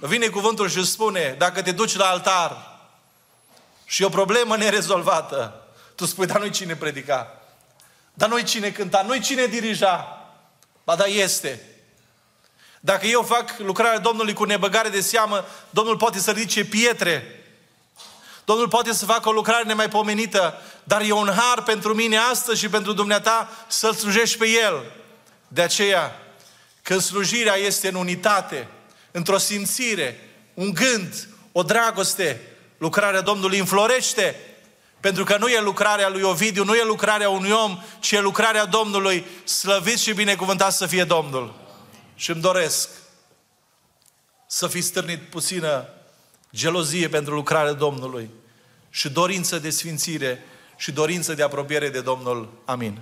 Vine 0.00 0.26
cuvântul 0.26 0.68
și 0.68 0.86
spune, 0.86 1.34
dacă 1.38 1.62
te 1.62 1.72
duci 1.72 1.96
la 1.96 2.08
altar 2.08 2.78
și 3.84 4.02
e 4.02 4.06
o 4.06 4.08
problemă 4.08 4.56
nerezolvată, 4.56 5.66
tu 5.94 6.06
spui, 6.06 6.26
dar 6.26 6.40
nu 6.40 6.46
cine 6.46 6.76
predica, 6.76 7.40
dar 8.14 8.28
nu 8.28 8.40
cine 8.40 8.70
cânta, 8.70 9.02
nu 9.02 9.16
cine 9.16 9.46
dirija. 9.46 10.24
Ba 10.84 10.96
da, 10.96 11.04
este. 11.04 11.64
Dacă 12.80 13.06
eu 13.06 13.22
fac 13.22 13.58
lucrarea 13.58 13.98
Domnului 13.98 14.32
cu 14.32 14.44
nebăgare 14.44 14.88
de 14.88 15.00
seamă, 15.00 15.44
Domnul 15.70 15.96
poate 15.96 16.18
să 16.18 16.30
ridice 16.30 16.64
pietre 16.64 17.39
Domnul 18.44 18.68
poate 18.68 18.92
să 18.92 19.04
facă 19.04 19.28
o 19.28 19.32
lucrare 19.32 19.64
nemaipomenită, 19.64 20.54
dar 20.84 21.00
e 21.00 21.12
un 21.12 21.32
har 21.36 21.62
pentru 21.62 21.94
mine 21.94 22.16
astăzi 22.16 22.60
și 22.60 22.68
pentru 22.68 22.92
dumneata 22.92 23.48
să-L 23.68 23.94
slujești 23.94 24.38
pe 24.38 24.48
El. 24.48 24.92
De 25.48 25.62
aceea, 25.62 26.16
când 26.82 27.00
slujirea 27.00 27.54
este 27.54 27.88
în 27.88 27.94
unitate, 27.94 28.68
într-o 29.10 29.38
simțire, 29.38 30.30
un 30.54 30.72
gând, 30.72 31.28
o 31.52 31.62
dragoste, 31.62 32.40
lucrarea 32.78 33.20
Domnului 33.20 33.58
înflorește, 33.58 34.40
pentru 35.00 35.24
că 35.24 35.36
nu 35.36 35.48
e 35.48 35.60
lucrarea 35.60 36.08
lui 36.08 36.22
Ovidiu, 36.22 36.64
nu 36.64 36.74
e 36.74 36.84
lucrarea 36.84 37.28
unui 37.28 37.50
om, 37.50 37.82
ci 38.00 38.12
e 38.12 38.20
lucrarea 38.20 38.64
Domnului, 38.64 39.24
slăvit 39.44 39.98
și 39.98 40.12
binecuvântat 40.12 40.72
să 40.72 40.86
fie 40.86 41.04
Domnul. 41.04 41.54
Și 42.14 42.30
îmi 42.30 42.40
doresc 42.40 42.88
să 44.46 44.66
fi 44.66 44.80
stârnit 44.80 45.20
puțină 45.20 45.88
gelozie 46.54 47.08
pentru 47.08 47.34
lucrarea 47.34 47.72
Domnului 47.72 48.30
și 48.90 49.08
dorință 49.08 49.58
de 49.58 49.70
sfințire 49.70 50.38
și 50.76 50.92
dorință 50.92 51.34
de 51.34 51.42
apropiere 51.42 51.88
de 51.88 52.00
Domnul. 52.00 52.48
Amin. 52.64 53.00